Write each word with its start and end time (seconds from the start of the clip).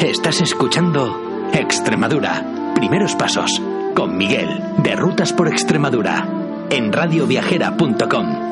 Estás 0.00 0.40
escuchando 0.40 1.50
Extremadura. 1.52 2.72
Primeros 2.76 3.16
pasos 3.16 3.60
con 3.96 4.16
Miguel 4.16 4.48
de 4.84 4.94
Rutas 4.94 5.32
por 5.32 5.48
Extremadura 5.48 6.24
en 6.70 6.92
radioviajera.com. 6.92 8.48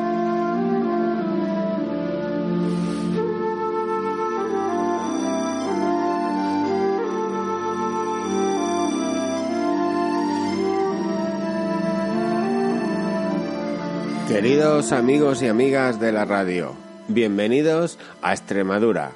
Queridos 14.27 14.91
amigos 14.91 15.41
y 15.41 15.47
amigas 15.47 16.01
de 16.01 16.11
la 16.11 16.25
radio, 16.25 16.75
bienvenidos 17.07 17.97
a 18.21 18.33
Extremadura. 18.33 19.13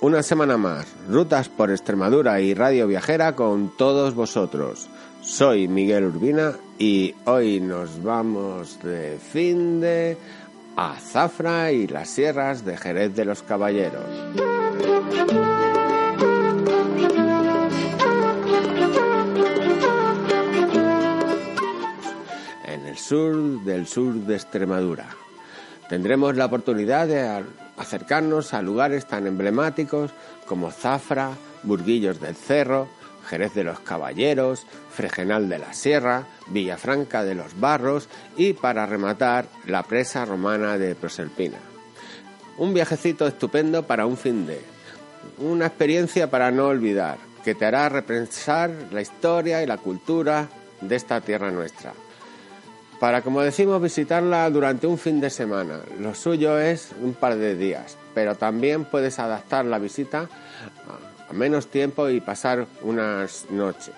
Una 0.00 0.22
semana 0.22 0.56
más, 0.56 0.86
Rutas 1.08 1.48
por 1.48 1.72
Extremadura 1.72 2.40
y 2.40 2.54
Radio 2.54 2.86
Viajera 2.86 3.34
con 3.34 3.76
todos 3.76 4.14
vosotros. 4.14 4.88
Soy 5.22 5.66
Miguel 5.66 6.04
Urbina 6.04 6.52
y 6.78 7.16
hoy 7.24 7.58
nos 7.58 8.00
vamos 8.04 8.80
de 8.84 9.18
fin 9.18 9.80
de 9.80 10.16
a 10.76 10.94
Zafra 11.00 11.72
y 11.72 11.88
las 11.88 12.10
sierras 12.10 12.64
de 12.64 12.76
Jerez 12.76 13.16
de 13.16 13.24
los 13.24 13.42
Caballeros. 13.42 14.04
En 22.64 22.86
el 22.86 22.96
sur 22.96 23.64
del 23.64 23.88
sur 23.88 24.14
de 24.14 24.36
Extremadura. 24.36 25.08
Tendremos 25.88 26.36
la 26.36 26.44
oportunidad 26.44 27.08
de 27.08 27.42
acercarnos 27.78 28.54
a 28.54 28.62
lugares 28.62 29.06
tan 29.06 29.26
emblemáticos 29.26 30.10
como 30.46 30.70
Zafra, 30.70 31.30
Burguillos 31.62 32.20
del 32.20 32.34
Cerro, 32.34 32.88
Jerez 33.28 33.54
de 33.54 33.64
los 33.64 33.80
Caballeros, 33.80 34.66
Fregenal 34.90 35.48
de 35.48 35.58
la 35.58 35.74
Sierra, 35.74 36.24
Villafranca 36.48 37.24
de 37.24 37.34
los 37.34 37.58
Barros 37.60 38.08
y, 38.36 38.54
para 38.54 38.86
rematar, 38.86 39.46
la 39.66 39.82
presa 39.82 40.24
romana 40.24 40.78
de 40.78 40.94
Proserpina. 40.94 41.58
Un 42.56 42.74
viajecito 42.74 43.26
estupendo 43.26 43.86
para 43.86 44.06
un 44.06 44.16
fin 44.16 44.46
de. 44.46 44.60
Una 45.38 45.66
experiencia 45.66 46.30
para 46.30 46.50
no 46.50 46.66
olvidar, 46.66 47.18
que 47.44 47.54
te 47.54 47.66
hará 47.66 47.88
repensar 47.88 48.70
la 48.90 49.02
historia 49.02 49.62
y 49.62 49.66
la 49.66 49.76
cultura 49.76 50.48
de 50.80 50.96
esta 50.96 51.20
tierra 51.20 51.50
nuestra. 51.50 51.92
Para, 53.00 53.22
como 53.22 53.42
decimos, 53.42 53.80
visitarla 53.80 54.50
durante 54.50 54.86
un 54.86 54.98
fin 54.98 55.20
de 55.20 55.30
semana. 55.30 55.80
Lo 56.00 56.14
suyo 56.14 56.58
es 56.58 56.90
un 57.00 57.14
par 57.14 57.36
de 57.36 57.54
días, 57.54 57.96
pero 58.12 58.34
también 58.34 58.84
puedes 58.84 59.18
adaptar 59.20 59.64
la 59.64 59.78
visita 59.78 60.28
a 61.28 61.32
menos 61.32 61.68
tiempo 61.68 62.08
y 62.08 62.20
pasar 62.20 62.66
unas 62.82 63.46
noches. 63.50 63.94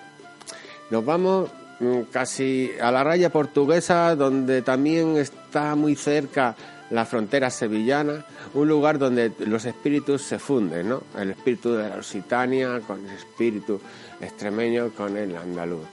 Nos 0.91 1.03
vamos 1.03 1.49
mm, 1.79 2.01
casi 2.11 2.71
a 2.79 2.91
la 2.91 3.03
raya 3.03 3.31
portuguesa, 3.31 4.15
donde 4.15 4.61
también 4.61 5.17
está 5.17 5.75
muy 5.75 5.95
cerca 5.95 6.55
la 6.91 7.05
frontera 7.05 7.49
sevillana, 7.49 8.25
un 8.53 8.67
lugar 8.67 8.99
donde 8.99 9.31
los 9.39 9.65
espíritus 9.65 10.21
se 10.21 10.37
funden, 10.37 10.89
¿no? 10.89 11.03
El 11.17 11.31
espíritu 11.31 11.73
de 11.73 11.89
la 11.89 11.95
Occitania 11.95 12.81
con 12.85 13.07
el 13.07 13.15
espíritu 13.15 13.79
extremeño 14.19 14.89
con 14.89 15.15
el 15.17 15.35
andaluz. 15.35 15.87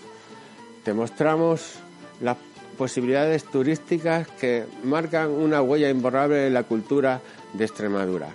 Te 0.84 0.92
mostramos 0.92 1.74
las 2.20 2.36
posibilidades 2.78 3.44
turísticas 3.44 4.28
que 4.40 4.64
marcan 4.84 5.30
una 5.30 5.60
huella 5.60 5.90
imborrable 5.90 6.46
en 6.46 6.54
la 6.54 6.62
cultura 6.62 7.20
de 7.52 7.64
Extremadura. 7.64 8.28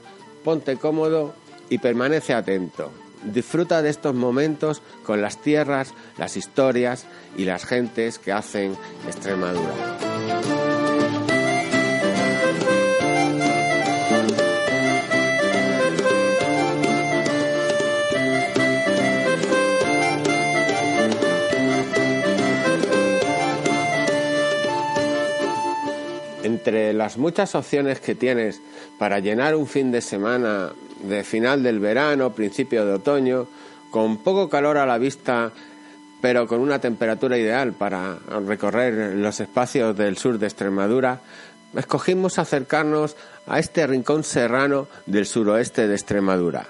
Ponte 0.43 0.75
cómodo 0.77 1.33
y 1.69 1.79
permanece 1.79 2.33
atento. 2.33 2.91
Disfruta 3.23 3.81
de 3.81 3.89
estos 3.89 4.13
momentos 4.13 4.81
con 5.05 5.21
las 5.21 5.41
tierras, 5.41 5.93
las 6.17 6.35
historias 6.35 7.05
y 7.37 7.45
las 7.45 7.65
gentes 7.65 8.19
que 8.19 8.33
hacen 8.33 8.75
Extremadura. 9.07 10.62
Entre 26.63 26.93
las 26.93 27.17
muchas 27.17 27.55
opciones 27.55 27.99
que 27.99 28.15
tienes 28.15 28.61
para 28.97 29.19
llenar 29.19 29.53
un 29.53 29.67
fin 29.67 29.91
de 29.91 29.99
semana 29.99 30.71
de 31.03 31.25
final 31.25 31.61
del 31.61 31.81
verano, 31.81 32.33
principio 32.33 32.85
de 32.85 32.93
otoño, 32.93 33.47
con 33.91 34.23
poco 34.23 34.47
calor 34.47 34.77
a 34.77 34.85
la 34.85 34.97
vista, 34.97 35.51
pero 36.21 36.47
con 36.47 36.61
una 36.61 36.79
temperatura 36.79 37.37
ideal 37.37 37.73
para 37.73 38.17
recorrer 38.47 39.13
los 39.17 39.41
espacios 39.41 39.97
del 39.97 40.15
sur 40.15 40.39
de 40.39 40.47
Extremadura, 40.47 41.19
escogimos 41.75 42.39
acercarnos 42.39 43.17
a 43.45 43.59
este 43.59 43.85
rincón 43.85 44.23
serrano 44.23 44.87
del 45.05 45.25
suroeste 45.25 45.89
de 45.89 45.95
Extremadura, 45.95 46.67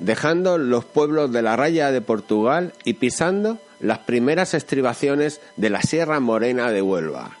dejando 0.00 0.58
los 0.58 0.84
pueblos 0.84 1.30
de 1.30 1.42
la 1.42 1.54
raya 1.54 1.92
de 1.92 2.00
Portugal 2.00 2.72
y 2.82 2.94
pisando 2.94 3.58
las 3.78 3.98
primeras 3.98 4.52
estribaciones 4.52 5.40
de 5.56 5.70
la 5.70 5.82
Sierra 5.82 6.18
Morena 6.18 6.72
de 6.72 6.82
Huelva, 6.82 7.36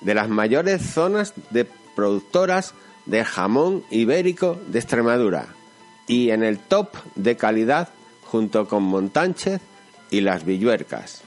de 0.00 0.14
las 0.14 0.28
mayores 0.28 0.82
zonas 0.82 1.34
de 1.50 1.66
productoras 1.94 2.74
de 3.06 3.24
jamón 3.24 3.84
ibérico 3.90 4.58
de 4.68 4.78
Extremadura 4.78 5.46
y 6.06 6.30
en 6.30 6.42
el 6.42 6.58
top 6.58 6.96
de 7.14 7.36
calidad 7.36 7.88
junto 8.24 8.68
con 8.68 8.82
Montánchez 8.82 9.60
y 10.10 10.20
las 10.20 10.44
Villuercas. 10.44 11.22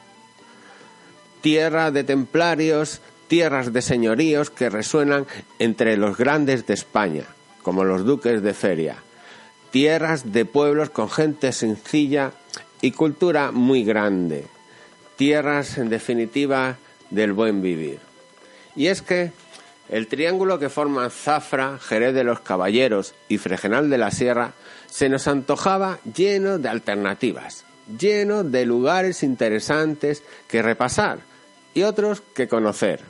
Tierra 1.41 1.91
de 1.91 2.03
templarios, 2.03 3.02
tierras 3.28 3.72
de 3.72 3.81
señoríos 3.81 4.50
que 4.50 4.69
resuenan 4.69 5.25
entre 5.57 5.97
los 5.97 6.18
grandes 6.18 6.66
de 6.66 6.74
España, 6.74 7.24
como 7.62 7.84
los 7.84 8.06
duques 8.06 8.41
de 8.41 8.53
feria. 8.53 8.97
Tierras 9.72 10.31
de 10.31 10.46
pueblos 10.46 10.90
con 10.90 11.09
gente 11.09 11.51
sencilla 11.51 12.31
y 12.81 12.91
cultura 12.91 13.51
muy 13.51 13.84
grande. 13.84 14.46
Tierras, 15.16 15.78
en 15.78 15.90
definitiva, 15.90 16.78
del 17.09 17.34
buen 17.34 17.62
vivir. 17.62 18.09
Y 18.75 18.88
es 18.88 19.02
que 19.02 19.31
el 19.90 20.07
triángulo 20.07 20.59
que 20.59 20.69
forma 20.69 21.09
Zafra, 21.09 21.80
Jerez 21.80 22.13
de 22.13 22.24
los 22.24 22.41
Caballeros 22.41 23.16
y 23.28 23.40
Fregenal 23.40 23.90
de 23.90 23.97
la 23.97 24.12
Sierra 24.12 24.53
se 24.88 25.09
nos 25.09 25.28
antojaba 25.28 26.00
lleno 26.16 26.59
de 26.59 26.69
alternativas, 26.69 27.66
lleno 28.00 28.44
de 28.44 28.66
lugares 28.66 29.24
interesantes 29.24 30.24
que 30.47 30.62
repasar 30.62 31.19
y 31.74 31.84
otros 31.84 32.22
que 32.22 32.47
conocer. 32.47 33.02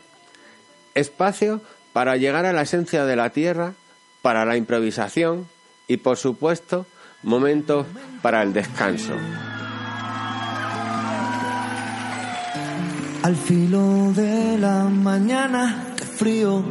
Espacio 0.96 1.62
para 1.92 2.18
llegar 2.18 2.46
a 2.46 2.54
la 2.54 2.62
esencia 2.62 3.06
de 3.06 3.16
la 3.16 3.30
tierra, 3.32 3.74
para 4.22 4.46
la 4.46 4.56
improvisación 4.56 5.48
y, 5.88 5.98
por 5.98 6.18
supuesto, 6.18 6.86
momentos 7.24 7.88
para 8.22 8.42
el 8.42 8.54
descanso. 8.54 9.14
Al 13.22 13.36
filo 13.36 14.14
de 14.14 14.58
la 14.58 14.86
mañana 14.86 15.94
frío 16.20 16.64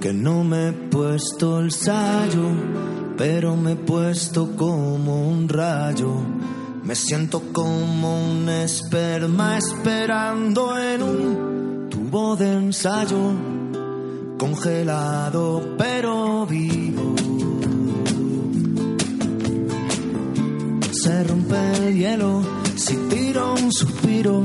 que 0.00 0.12
no 0.12 0.44
me 0.44 0.68
he 0.68 0.72
puesto 0.72 1.60
el 1.60 1.72
sallo, 1.72 2.50
pero 3.16 3.56
me 3.56 3.72
he 3.72 3.76
puesto 3.76 4.54
como 4.56 5.28
un 5.28 5.48
rayo. 5.48 6.12
Me 6.84 6.94
siento 6.94 7.42
como 7.52 8.30
un 8.30 8.48
esperma 8.48 9.58
esperando 9.58 10.78
en 10.78 11.02
un 11.02 11.88
tubo 11.90 12.36
de 12.36 12.52
ensayo, 12.52 13.32
congelado 14.38 15.76
pero 15.78 16.46
vivo. 16.46 17.14
Se 20.92 21.24
rompe 21.24 21.88
el 21.88 21.96
hielo 21.96 22.42
si 22.76 22.96
tiro 23.08 23.54
un 23.54 23.72
suspiro 23.72 24.44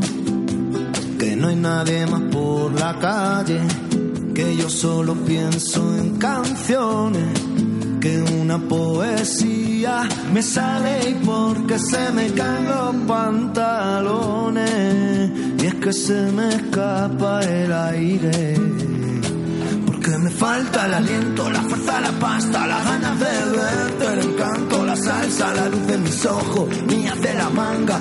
no 1.44 1.50
hay 1.50 1.56
nadie 1.58 2.06
más 2.06 2.22
por 2.32 2.72
la 2.80 2.98
calle, 3.00 3.60
que 4.34 4.56
yo 4.56 4.70
solo 4.70 5.14
pienso 5.14 5.94
en 5.98 6.18
canciones, 6.18 7.38
que 8.00 8.22
una 8.40 8.58
poesía 8.60 10.08
me 10.32 10.42
sale 10.42 11.10
y 11.10 11.16
porque 11.16 11.78
se 11.80 12.12
me 12.14 12.32
caen 12.32 12.70
los 12.70 12.96
pantalones 13.06 14.72
y 15.62 15.66
es 15.66 15.76
que 15.76 15.92
se 15.92 16.32
me 16.32 16.48
escapa 16.48 17.42
el 17.42 17.74
aire. 17.74 18.56
Porque 19.86 20.18
me 20.20 20.30
falta 20.30 20.86
el 20.86 20.94
aliento, 20.94 21.50
la 21.50 21.62
fuerza, 21.62 22.00
la 22.00 22.12
pasta, 22.12 22.68
las 22.68 22.86
ganas 22.86 23.20
de 23.20 23.26
verte, 23.26 24.14
el 24.14 24.20
encanto, 24.32 24.86
la 24.86 24.96
salsa, 24.96 25.54
la 25.54 25.68
luz 25.68 25.88
de 25.88 25.98
mis 25.98 26.26
ojos, 26.26 26.70
niñas 26.88 27.22
de 27.22 27.34
la 27.34 27.50
manga, 27.50 28.00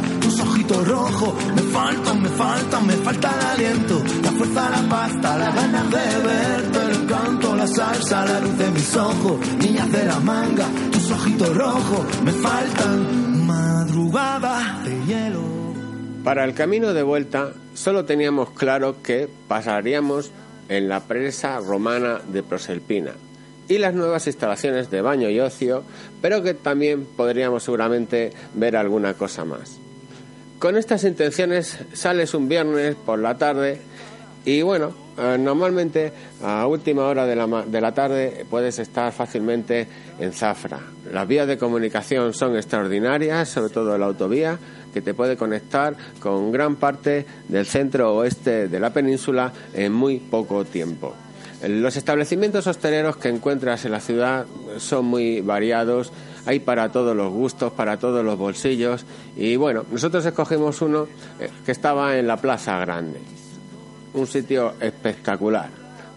tus 0.73 0.79
ojitos 0.79 0.89
rojos. 0.89 1.35
Me 1.55 1.63
faltan, 1.63 2.23
me 2.23 2.29
faltan, 2.29 2.87
me 2.87 2.95
falta 2.95 3.31
el 3.39 3.47
aliento, 3.47 4.03
la 4.23 4.33
fuerza, 4.33 4.71
la 4.71 4.89
pasta, 4.89 5.39
las 5.39 5.55
ganas 5.55 5.91
de 5.91 6.29
verte, 6.29 6.79
el 6.79 7.03
encanto, 7.03 7.57
la 7.57 7.67
salsa, 7.67 8.25
la 8.25 8.41
luz 8.41 8.59
de 8.59 8.71
mis 8.71 8.97
ojos, 8.97 9.41
niñas 9.59 9.93
de 9.93 10.05
la 10.05 10.21
manga, 10.21 10.67
tus 10.91 11.11
ojitos 11.11 11.57
rojos. 11.57 12.23
Me 12.23 12.33
faltan 12.33 13.47
madrugadas 13.47 14.85
de 14.85 15.05
hielo. 15.07 15.43
Para 16.25 16.45
el 16.45 16.55
camino 16.55 16.93
de 16.95 17.03
vuelta 17.03 17.53
solo 17.75 18.05
teníamos 18.05 18.51
claro 18.51 19.03
que 19.03 19.29
pasaríamos 19.49 20.31
en 20.69 20.89
la 20.89 21.01
presa 21.01 21.59
romana 21.59 22.21
de 22.33 22.43
Proserpina 22.43 23.13
y 23.69 23.79
las 23.79 23.95
nuevas 23.95 24.27
instalaciones 24.27 24.91
de 24.91 25.01
baño 25.01 25.29
y 25.31 25.41
ocio, 25.41 25.83
pero 26.21 26.43
que 26.43 26.55
también 26.55 27.05
podríamos 27.05 27.65
seguramente 27.65 28.33
ver 28.55 28.77
alguna 28.77 29.15
cosa 29.15 29.45
más. 29.45 29.82
Con 30.63 30.77
estas 30.77 31.03
intenciones 31.03 31.77
sales 31.93 32.35
un 32.35 32.49
viernes 32.49 32.95
por 32.95 33.19
la 33.19 33.37
tarde 33.37 33.81
y 34.45 34.63
bueno, 34.63 34.93
eh, 35.19 35.37
normalmente 35.37 36.13
a 36.41 36.69
última 36.69 37.07
hora 37.07 37.27
de 37.27 37.35
la, 37.35 37.65
de 37.67 37.81
la 37.81 37.93
tarde 37.93 38.47
puedes 38.49 38.79
estar 38.79 39.13
fácilmente 39.13 39.89
en 40.21 40.33
Zafra. 40.33 40.79
Las 41.13 41.27
vías 41.27 41.49
de 41.49 41.59
comunicación 41.59 42.33
son 42.33 42.55
extraordinarias, 42.55 43.49
sobre 43.49 43.73
todo 43.73 43.99
la 43.99 44.07
autovía, 44.07 44.57
que 44.95 45.03
te 45.03 45.15
puede 45.15 45.37
conectar 45.37 45.97
con 46.21 46.53
gran 46.53 46.77
parte 46.77 47.27
del 47.49 47.67
centro 47.67 48.15
oeste 48.15 48.69
de 48.69 48.79
la 48.79 48.91
península 48.91 49.53
en 49.75 49.93
muy 49.93 50.21
poco 50.21 50.65
tiempo. 50.65 51.13
Los 51.67 51.97
establecimientos 51.97 52.69
hosteleros 52.69 53.17
que 53.17 53.31
encuentras 53.31 53.85
en 53.85 53.91
la 53.91 54.01
ciudad 54.01 54.47
son 54.79 55.07
muy 55.07 55.41
variados, 55.41 56.13
hay 56.47 56.61
para 56.61 56.91
todos 56.91 57.17
los 57.17 57.33
gustos, 57.33 57.73
para 57.73 57.99
todos 57.99 58.25
los 58.25 58.39
bolsillos 58.39 59.05
y 59.37 59.57
bueno, 59.57 59.85
nosotros 59.91 60.25
escogimos 60.25 60.81
uno 60.83 61.07
eh, 61.39 61.51
que 61.65 61.73
estaba 61.73 62.17
en 62.19 62.27
la 62.27 62.37
Plaza 62.37 62.79
Grande, 62.79 63.21
un 64.15 64.27
sitio 64.27 64.75
espectacular. 64.81 65.71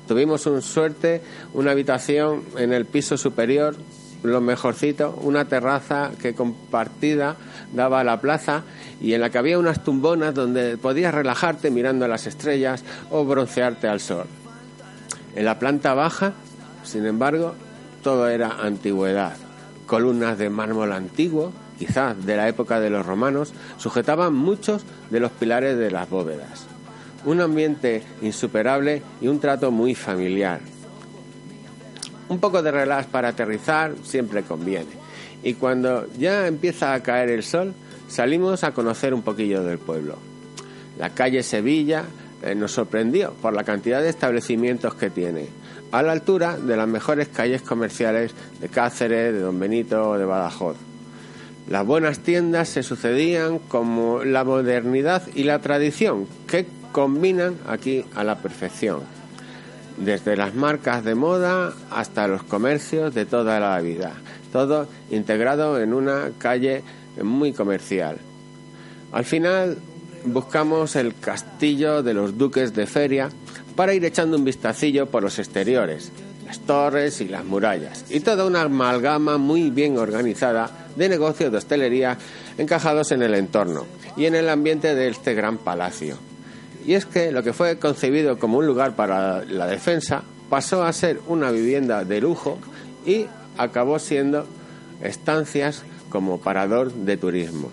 Tuvimos 0.07 0.45
un 0.45 0.62
suerte, 0.62 1.22
una 1.54 1.72
habitación 1.72 2.44
en 2.57 2.74
el 2.74 2.86
piso 2.86 3.18
superior, 3.18 3.75
lo 4.24 4.42
mejorcito, 4.42 5.18
una 5.22 5.45
terraza 5.45 6.12
que 6.22 6.33
compartida 6.33 7.36
daba 7.74 8.00
a 8.00 8.04
la 8.04 8.21
plaza 8.21 8.63
y 9.01 9.13
en 9.13 9.21
la 9.21 9.30
que 9.30 9.38
había 9.38 9.60
unas 9.60 9.83
tumbonas 9.83 10.33
donde 10.33 10.78
podías 10.78 11.13
relajarte 11.13 11.71
mirando 11.71 12.07
las 12.07 12.28
estrellas 12.28 12.83
o 13.12 13.25
broncearte 13.25 13.88
al 13.88 14.00
sol. 14.00 14.25
En 15.36 15.45
la 15.45 15.60
planta 15.60 15.94
baja, 15.94 16.33
sin 16.83 17.06
embargo, 17.06 17.56
todo 18.04 18.30
era 18.30 18.62
antigüedad. 18.62 19.44
Columnas 19.85 20.37
de 20.37 20.49
mármol 20.49 20.91
antiguo, 20.91 21.51
quizás 21.77 22.25
de 22.25 22.37
la 22.37 22.47
época 22.47 22.79
de 22.79 22.89
los 22.89 23.05
romanos, 23.05 23.53
sujetaban 23.77 24.33
muchos 24.33 24.83
de 25.09 25.19
los 25.19 25.31
pilares 25.31 25.77
de 25.77 25.91
las 25.91 26.09
bóvedas. 26.09 26.65
Un 27.25 27.41
ambiente 27.41 28.03
insuperable 28.21 29.01
y 29.21 29.27
un 29.27 29.39
trato 29.39 29.71
muy 29.71 29.95
familiar. 29.95 30.59
Un 32.29 32.39
poco 32.39 32.61
de 32.61 32.71
relax 32.71 33.07
para 33.07 33.29
aterrizar 33.29 33.93
siempre 34.03 34.43
conviene. 34.43 35.05
Y 35.43 35.53
cuando 35.53 36.07
ya 36.17 36.47
empieza 36.47 36.93
a 36.93 37.03
caer 37.03 37.29
el 37.29 37.43
sol, 37.43 37.73
salimos 38.07 38.63
a 38.63 38.71
conocer 38.71 39.13
un 39.13 39.21
poquillo 39.21 39.63
del 39.63 39.77
pueblo. 39.77 40.17
La 40.97 41.11
calle 41.11 41.43
Sevilla 41.43 42.05
eh, 42.45 42.53
nos 42.56 42.74
sorprendió 42.74 43.33
por 43.42 43.53
la 43.53 43.63
cantidad 43.63 44.01
de 44.01 44.09
establecimientos 44.09 44.94
que 44.94 45.09
tiene, 45.09 45.47
a 45.92 46.03
la 46.03 46.12
altura 46.12 46.57
de 46.57 46.77
las 46.77 46.88
mejores 46.88 47.27
calles 47.27 47.63
comerciales 47.63 48.33
de 48.62 48.69
Cáceres, 48.69 49.33
de 49.33 49.39
Don 49.39 49.59
Benito 49.59 50.12
o 50.12 50.18
de 50.18 50.25
Badajoz. 50.25 50.77
Las 51.68 51.86
buenas 51.86 52.19
tiendas 52.19 52.69
se 52.69 52.83
sucedían 52.83 53.57
como 53.57 54.24
la 54.24 54.44
modernidad 54.44 55.24
y 55.33 55.44
la 55.44 55.59
tradición, 55.59 56.27
que 56.47 56.68
combinan 56.92 57.56
aquí 57.68 58.06
a 58.13 58.24
la 58.24 58.38
perfección, 58.38 59.00
desde 59.97 60.38
las 60.38 60.53
marcas 60.53 61.03
de 61.03 61.15
moda 61.15 61.74
hasta 61.89 62.27
los 62.27 62.44
comercios 62.44 63.15
de 63.15 63.25
toda 63.25 63.59
la 63.59 63.81
vida, 63.81 64.13
todo 64.51 64.88
integrado 65.09 65.81
en 65.81 65.95
una 65.95 66.30
calle 66.38 66.83
muy 67.24 67.53
comercial. 67.53 68.18
Al 69.12 69.25
final 69.25 69.77
buscamos 70.25 70.95
el 70.95 71.16
castillo 71.16 72.04
de 72.04 72.13
los 72.13 72.38
duques 72.38 72.74
de 72.74 72.88
feria 72.88 73.30
para 73.75 73.94
ir 73.94 74.04
echando 74.06 74.38
un 74.38 74.45
vistacillo 74.45 75.07
por 75.07 75.24
los 75.24 75.39
exteriores, 75.39 76.12
las 76.45 76.60
torres 76.60 77.22
y 77.22 77.27
las 77.27 77.45
murallas, 77.45 78.06
y 78.10 78.19
toda 78.19 78.45
una 78.45 78.62
amalgama 78.62 79.38
muy 79.38 79.69
bien 79.69 79.98
organizada 79.98 80.88
de 80.95 81.10
negocios 81.10 81.51
de 81.51 81.57
hostelería 81.57 82.18
encajados 82.57 83.12
en 83.12 83.22
el 83.22 83.36
entorno 83.36 83.86
y 84.16 84.25
en 84.25 84.36
el 84.36 84.50
ambiente 84.50 84.95
de 84.95 85.10
este 85.10 85.33
gran 85.33 85.57
palacio. 85.57 86.18
Y 86.86 86.94
es 86.94 87.06
que 87.06 87.31
lo 87.31 87.44
que 87.44 87.54
fue 87.54 87.80
concebido 87.80 88.38
como 88.38 88.60
un 88.60 88.68
lugar 88.68 88.95
para 88.95 89.44
la 89.44 89.68
defensa 89.68 90.24
pasó 90.50 90.83
a 90.83 90.94
ser 90.94 91.19
una 91.28 91.51
vivienda 91.51 92.04
de 92.04 92.21
lujo 92.21 92.60
y 93.06 93.25
acabó 93.57 94.00
siendo 94.00 94.45
estancias 95.01 95.83
como 96.10 96.39
parador 96.39 96.94
de 96.94 97.18
turismo. 97.18 97.69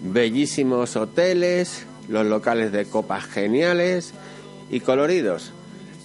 Bellísimos 0.00 0.96
hoteles, 0.96 1.86
los 2.08 2.26
locales 2.26 2.72
de 2.72 2.86
copas 2.86 3.24
geniales 3.24 4.12
y 4.70 4.80
coloridos, 4.80 5.52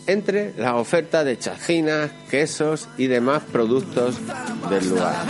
entre 0.08 0.54
la 0.58 0.76
oferta 0.76 1.24
de 1.24 1.38
chacinas, 1.38 2.12
quesos 2.30 2.90
y 2.98 3.08
demás 3.08 3.44
productos 3.52 4.16
del 4.70 4.90
lugar. 4.90 5.26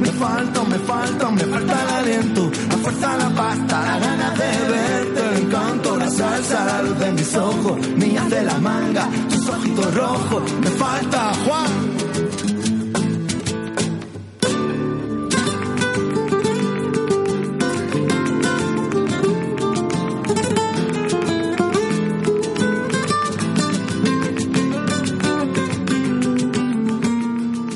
me 0.00 0.10
falta, 0.12 0.64
me 0.64 0.78
falta, 0.78 1.30
me 1.30 1.44
falta 1.44 1.84
la 1.84 1.98
la 3.18 3.30
pasta, 3.30 3.98
la 4.00 4.30
de 4.30 5.27
salsa, 6.18 6.64
la 6.64 6.82
luz 6.82 6.98
de 6.98 7.12
mis 7.12 7.36
ojos, 7.36 7.88
niñas 7.96 8.28
de 8.28 8.42
la 8.42 8.58
manga, 8.58 9.08
tus 9.30 9.48
ojitos 9.48 9.94
rojos, 9.94 10.52
me 10.54 10.70
falta 10.70 11.32
Juan. 11.44 11.70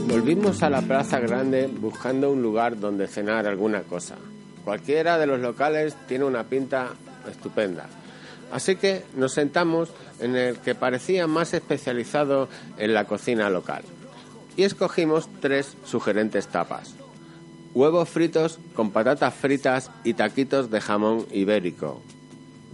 Volvimos 0.09 0.63
a 0.65 0.71
la 0.71 0.83
Plaza 0.83 1.21
Grande 1.21 1.69
buscando 1.69 2.33
un 2.33 2.43
lugar 2.43 2.81
donde 2.81 3.07
cenar 3.07 3.47
alguna 3.47 3.83
cosa. 3.83 4.17
Cualquiera 4.65 5.17
de 5.19 5.27
los 5.27 5.39
locales 5.39 5.95
tiene 6.09 6.25
una 6.25 6.43
pinta 6.43 6.89
estupenda. 7.31 7.87
Así 8.53 8.77
que 8.77 9.03
nos 9.17 9.33
sentamos 9.33 9.89
en 10.21 10.37
el 10.37 10.59
que 10.59 10.75
parecía 10.75 11.27
más 11.27 11.55
especializado 11.55 12.49
en 12.77 12.95
la 12.95 13.07
cocina 13.07 13.51
local. 13.51 13.83
Y 14.57 14.65
escogimos 14.65 15.29
tres 15.41 15.77
sugerentes 15.85 16.47
tapas. 16.47 16.95
Huevos 17.75 18.09
fritos 18.09 18.59
con 18.75 18.91
patatas 18.91 19.35
fritas 19.35 19.91
y 20.05 20.15
taquitos 20.15 20.71
de 20.71 20.81
jamón 20.81 21.27
ibérico. 21.33 22.03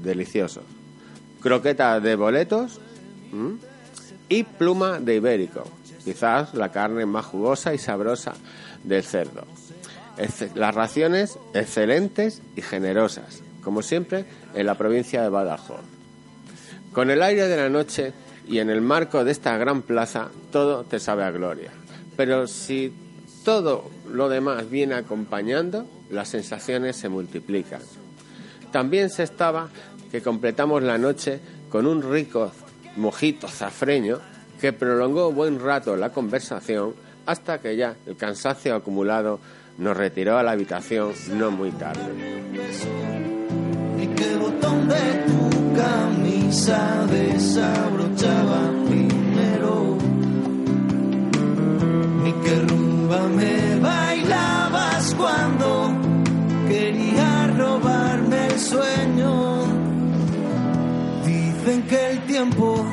Deliciosos. 0.02 0.64
Croqueta 1.40 2.00
de 2.00 2.16
boletos 2.16 2.80
y 4.28 4.42
pluma 4.42 4.98
de 4.98 5.14
ibérico 5.14 5.64
quizás 6.08 6.54
la 6.54 6.72
carne 6.72 7.04
más 7.04 7.26
jugosa 7.26 7.74
y 7.74 7.78
sabrosa 7.78 8.32
del 8.82 9.02
cerdo. 9.02 9.44
Las 10.54 10.74
raciones 10.74 11.38
excelentes 11.52 12.40
y 12.56 12.62
generosas, 12.62 13.42
como 13.68 13.82
siempre 13.82 14.24
en 14.54 14.64
la 14.64 14.76
provincia 14.76 15.20
de 15.20 15.28
Badajoz. 15.28 15.82
Con 16.94 17.10
el 17.10 17.22
aire 17.22 17.48
de 17.48 17.56
la 17.58 17.68
noche 17.68 18.14
y 18.48 18.60
en 18.60 18.70
el 18.70 18.80
marco 18.80 19.24
de 19.24 19.30
esta 19.30 19.58
gran 19.58 19.82
plaza, 19.82 20.30
todo 20.50 20.84
te 20.84 20.98
sabe 20.98 21.22
a 21.24 21.30
gloria. 21.30 21.70
Pero 22.16 22.46
si 22.46 22.90
todo 23.44 23.90
lo 24.10 24.30
demás 24.30 24.70
viene 24.70 24.94
acompañando, 24.94 25.86
las 26.08 26.30
sensaciones 26.30 26.96
se 26.96 27.10
multiplican. 27.10 27.82
También 28.72 29.10
se 29.10 29.24
estaba 29.24 29.68
que 30.10 30.22
completamos 30.22 30.82
la 30.82 30.96
noche 30.96 31.38
con 31.68 31.86
un 31.86 32.10
rico 32.10 32.50
mojito 32.96 33.48
zafreño 33.48 34.18
que 34.58 34.72
prolongó 34.72 35.30
buen 35.30 35.60
rato 35.60 35.94
la 35.94 36.08
conversación 36.08 36.94
hasta 37.26 37.60
que 37.60 37.76
ya 37.76 37.96
el 38.06 38.16
cansancio 38.16 38.74
acumulado 38.74 39.40
nos 39.76 39.94
retiró 39.94 40.38
a 40.38 40.42
la 40.42 40.52
habitación 40.52 41.12
no 41.34 41.50
muy 41.50 41.70
tarde. 41.72 43.17
Ni 43.98 44.06
qué 44.18 44.36
botón 44.36 44.88
de 44.88 45.06
tu 45.26 45.40
camisa 45.74 47.04
desabrochaba 47.10 48.60
primero. 48.88 49.98
Ni 52.22 52.32
qué 52.44 52.54
rumba 52.68 53.20
me 53.38 53.80
bailabas 53.80 55.14
cuando 55.16 55.92
quería 56.68 57.48
robarme 57.58 58.46
el 58.46 58.60
sueño. 58.60 59.32
Dicen 61.26 61.82
que 61.88 62.10
el 62.10 62.18
tiempo 62.20 62.86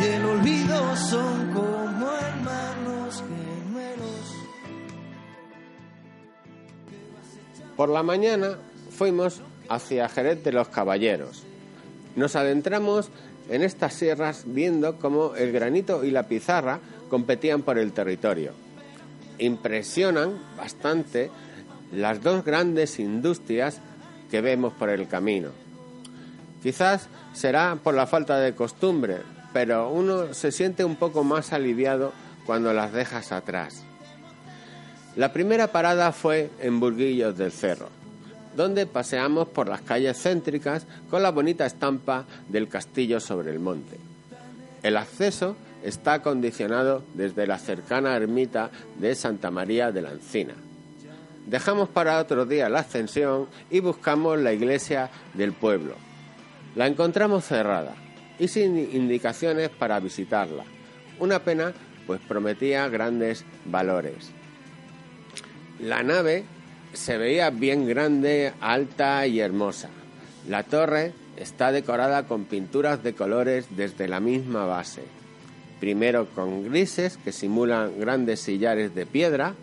y 0.00 0.02
el 0.04 0.24
olvido 0.26 0.96
son 0.96 1.50
como 1.54 1.87
Por 7.78 7.90
la 7.90 8.02
mañana 8.02 8.58
fuimos 8.90 9.40
hacia 9.68 10.08
Jerez 10.08 10.42
de 10.42 10.50
los 10.50 10.66
Caballeros. 10.68 11.44
Nos 12.16 12.34
adentramos 12.34 13.08
en 13.48 13.62
estas 13.62 13.94
sierras 13.94 14.42
viendo 14.46 14.96
cómo 14.96 15.36
el 15.36 15.52
granito 15.52 16.02
y 16.02 16.10
la 16.10 16.24
pizarra 16.24 16.80
competían 17.08 17.62
por 17.62 17.78
el 17.78 17.92
territorio. 17.92 18.50
Impresionan 19.38 20.40
bastante 20.56 21.30
las 21.92 22.20
dos 22.20 22.44
grandes 22.44 22.98
industrias 22.98 23.80
que 24.28 24.40
vemos 24.40 24.72
por 24.72 24.88
el 24.88 25.06
camino. 25.06 25.50
Quizás 26.60 27.06
será 27.32 27.78
por 27.80 27.94
la 27.94 28.08
falta 28.08 28.40
de 28.40 28.56
costumbre, 28.56 29.18
pero 29.52 29.92
uno 29.92 30.34
se 30.34 30.50
siente 30.50 30.84
un 30.84 30.96
poco 30.96 31.22
más 31.22 31.52
aliviado 31.52 32.12
cuando 32.44 32.72
las 32.72 32.92
dejas 32.92 33.30
atrás. 33.30 33.84
La 35.18 35.32
primera 35.32 35.72
parada 35.72 36.12
fue 36.12 36.48
en 36.60 36.78
Burguillos 36.78 37.36
del 37.36 37.50
Cerro, 37.50 37.88
donde 38.54 38.86
paseamos 38.86 39.48
por 39.48 39.68
las 39.68 39.80
calles 39.80 40.16
céntricas 40.16 40.86
con 41.10 41.24
la 41.24 41.32
bonita 41.32 41.66
estampa 41.66 42.24
del 42.48 42.68
castillo 42.68 43.18
sobre 43.18 43.50
el 43.50 43.58
monte. 43.58 43.98
El 44.84 44.96
acceso 44.96 45.56
está 45.82 46.12
acondicionado 46.12 47.02
desde 47.14 47.48
la 47.48 47.58
cercana 47.58 48.14
ermita 48.14 48.70
de 49.00 49.16
Santa 49.16 49.50
María 49.50 49.90
de 49.90 50.02
la 50.02 50.12
Encina. 50.12 50.54
Dejamos 51.48 51.88
para 51.88 52.20
otro 52.20 52.46
día 52.46 52.68
la 52.68 52.78
ascensión 52.78 53.48
y 53.70 53.80
buscamos 53.80 54.38
la 54.38 54.52
iglesia 54.52 55.10
del 55.34 55.52
pueblo. 55.52 55.94
La 56.76 56.86
encontramos 56.86 57.44
cerrada 57.44 57.96
y 58.38 58.46
sin 58.46 58.78
indicaciones 58.78 59.68
para 59.68 59.98
visitarla. 59.98 60.62
Una 61.18 61.40
pena, 61.40 61.72
pues 62.06 62.20
prometía 62.20 62.86
grandes 62.88 63.44
valores. 63.64 64.37
La 65.80 66.02
nave 66.02 66.44
se 66.92 67.18
veía 67.18 67.50
bien 67.50 67.86
grande, 67.86 68.52
alta 68.60 69.26
y 69.26 69.38
hermosa. 69.38 69.90
La 70.48 70.64
torre 70.64 71.12
está 71.36 71.70
decorada 71.70 72.26
con 72.26 72.46
pinturas 72.46 73.02
de 73.04 73.14
colores 73.14 73.66
desde 73.70 74.08
la 74.08 74.18
misma 74.18 74.66
base. 74.66 75.02
Primero 75.78 76.26
con 76.34 76.64
grises 76.64 77.16
que 77.18 77.30
simulan 77.30 78.00
grandes 78.00 78.40
sillares 78.40 78.94
de 78.94 79.06
piedra 79.06 79.54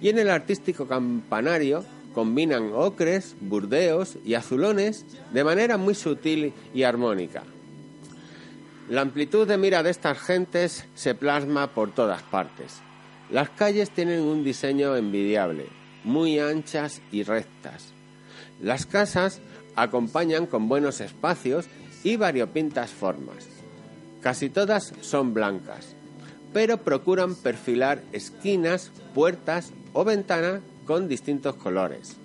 y 0.00 0.08
en 0.08 0.18
el 0.18 0.30
artístico 0.30 0.86
campanario 0.86 1.84
combinan 2.14 2.72
ocres, 2.74 3.36
burdeos 3.40 4.16
y 4.24 4.34
azulones 4.34 5.04
de 5.32 5.44
manera 5.44 5.76
muy 5.76 5.94
sutil 5.94 6.54
y 6.72 6.84
armónica. 6.84 7.42
La 8.88 9.02
amplitud 9.02 9.46
de 9.46 9.58
mira 9.58 9.82
de 9.82 9.90
estas 9.90 10.18
gentes 10.18 10.86
se 10.94 11.14
plasma 11.14 11.66
por 11.74 11.90
todas 11.92 12.22
partes. 12.22 12.80
Las 13.30 13.50
calles 13.50 13.90
tienen 13.90 14.22
un 14.22 14.42
diseño 14.42 14.96
envidiable, 14.96 15.66
muy 16.02 16.38
anchas 16.38 17.02
y 17.12 17.22
rectas. 17.24 17.92
Las 18.60 18.86
casas 18.86 19.40
acompañan 19.76 20.46
con 20.46 20.68
buenos 20.68 21.00
espacios 21.00 21.66
y 22.04 22.16
variopintas 22.16 22.90
formas. 22.90 23.46
Casi 24.22 24.48
todas 24.48 24.94
son 25.02 25.34
blancas, 25.34 25.94
pero 26.52 26.78
procuran 26.78 27.34
perfilar 27.34 28.02
esquinas, 28.12 28.92
puertas 29.14 29.72
o 29.92 30.04
ventanas 30.04 30.60
con 30.86 31.06
distintos 31.06 31.54
colores. 31.56 32.16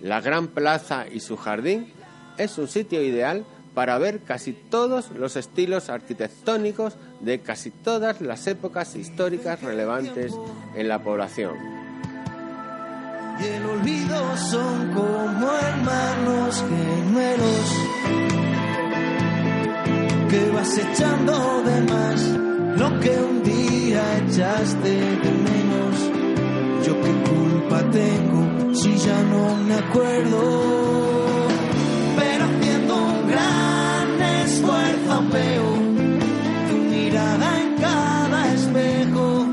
La 0.00 0.20
gran 0.20 0.48
plaza 0.48 1.06
y 1.12 1.20
su 1.20 1.36
jardín 1.36 1.92
es 2.38 2.58
un 2.58 2.68
sitio 2.68 3.02
ideal 3.02 3.44
para 3.74 3.98
ver 3.98 4.20
casi 4.20 4.52
todos 4.52 5.10
los 5.12 5.36
estilos 5.36 5.88
arquitectónicos 5.88 6.94
de 7.20 7.40
casi 7.40 7.70
todas 7.70 8.20
las 8.20 8.46
épocas 8.46 8.94
históricas 8.96 9.62
relevantes 9.62 10.32
en 10.74 10.88
la 10.88 11.02
población. 11.02 11.56
Y 13.40 13.44
el 13.44 13.64
olvido 13.64 14.36
son 14.36 14.92
como 14.92 15.52
hermanos 15.52 16.64
gemelos 16.68 17.92
que 20.28 20.50
vas 20.50 20.78
echando 20.78 21.62
de 21.62 21.80
más 21.92 22.42
lo 22.78 23.00
que 23.00 23.10
un 23.10 23.42
día 23.42 24.18
echaste 24.18 24.90
de 24.90 25.30
menos. 25.30 26.86
Yo 26.86 27.00
qué 27.00 27.12
culpa 27.30 27.90
tengo 27.90 28.74
si 28.74 28.96
ya 28.96 29.22
no 29.22 29.56
me 29.56 29.74
acuerdo. 29.74 31.01
Esfuerzo 34.44 35.24
veo 35.32 35.72
tu 36.68 36.76
mirada 36.90 37.62
en 37.62 37.76
cada 37.76 38.54
espejo 38.54 39.46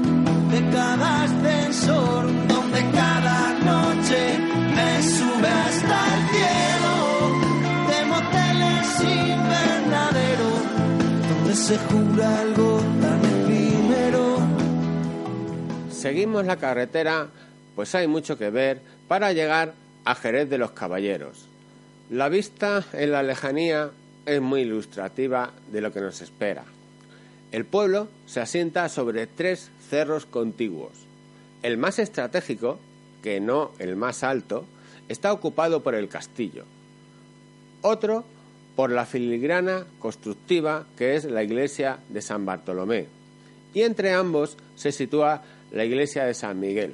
de 0.51 0.69
cada 0.72 1.24
ascensor 1.24 2.25
donde 2.48 2.79
cada 2.91 3.53
noche 3.60 4.22
me 4.75 5.03
sube 5.03 5.48
hasta 5.48 5.98
el 6.15 6.22
cielo 6.34 6.96
de 7.89 8.00
moteles 8.13 8.88
invernadero 9.01 10.50
donde 11.29 11.55
se 11.55 11.77
jura 11.77 12.39
algo 12.39 12.81
tan 13.01 13.19
efímero. 13.25 14.38
Seguimos 15.91 16.46
la 16.46 16.58
carretera, 16.58 17.27
pues 17.75 17.93
hay 17.93 18.08
mucho 18.08 18.38
que 18.38 18.50
ver 18.50 18.81
para 19.08 19.34
llegar 19.34 19.74
a 20.05 20.15
Jerez 20.15 20.50
de 20.50 20.58
los 20.58 20.72
Caballeros. 20.72 21.46
La 22.10 22.29
vista 22.29 22.84
en 22.93 23.12
la 23.12 23.22
lejanía 23.22 23.91
es 24.26 24.42
muy 24.42 24.62
ilustrativa 24.62 25.52
de 25.72 25.82
lo 25.82 25.92
que 25.92 26.02
nos 26.02 26.22
espera. 26.22 26.64
El 27.52 27.66
pueblo 27.66 28.08
se 28.28 28.42
asienta 28.42 28.88
sobre 28.90 29.26
tres 29.26 29.72
cerros 29.90 30.26
contiguos. 30.26 30.92
El 31.64 31.78
más 31.78 32.00
estratégico, 32.00 32.80
que 33.24 33.40
no 33.40 33.72
el 33.80 33.96
más 33.96 34.24
alto, 34.24 34.66
está 35.08 35.34
ocupado 35.34 35.82
por 35.82 35.96
el 35.96 36.08
castillo. 36.08 36.66
Otro 37.82 38.24
por 38.76 38.92
la 38.92 39.06
filigrana 39.06 39.86
constructiva 40.00 40.86
que 40.98 41.16
es 41.16 41.26
la 41.26 41.44
iglesia 41.44 42.00
de 42.08 42.22
San 42.22 42.46
Bartolomé. 42.46 43.08
Y 43.74 43.82
entre 43.82 44.14
ambos 44.14 44.58
se 44.76 44.92
sitúa 44.92 45.42
la 45.72 45.86
iglesia 45.86 46.26
de 46.26 46.34
San 46.34 46.60
Miguel, 46.60 46.94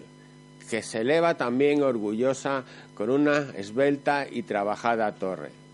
que 0.69 0.81
se 0.81 1.01
eleva 1.01 1.35
también 1.35 1.83
orgullosa 1.83 2.63
con 2.95 3.09
una 3.09 3.51
esbelta 3.55 4.25
y 4.29 4.43
trabajada 4.43 5.13
torre. 5.15 5.64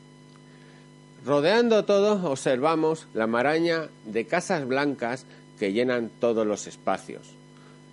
Rodeando 1.23 1.85
todo 1.85 2.31
observamos 2.31 3.07
la 3.13 3.27
maraña 3.27 3.89
de 4.05 4.25
casas 4.25 4.67
blancas 4.67 5.25
que 5.59 5.71
llenan 5.71 6.09
todos 6.19 6.47
los 6.47 6.65
espacios. 6.65 7.21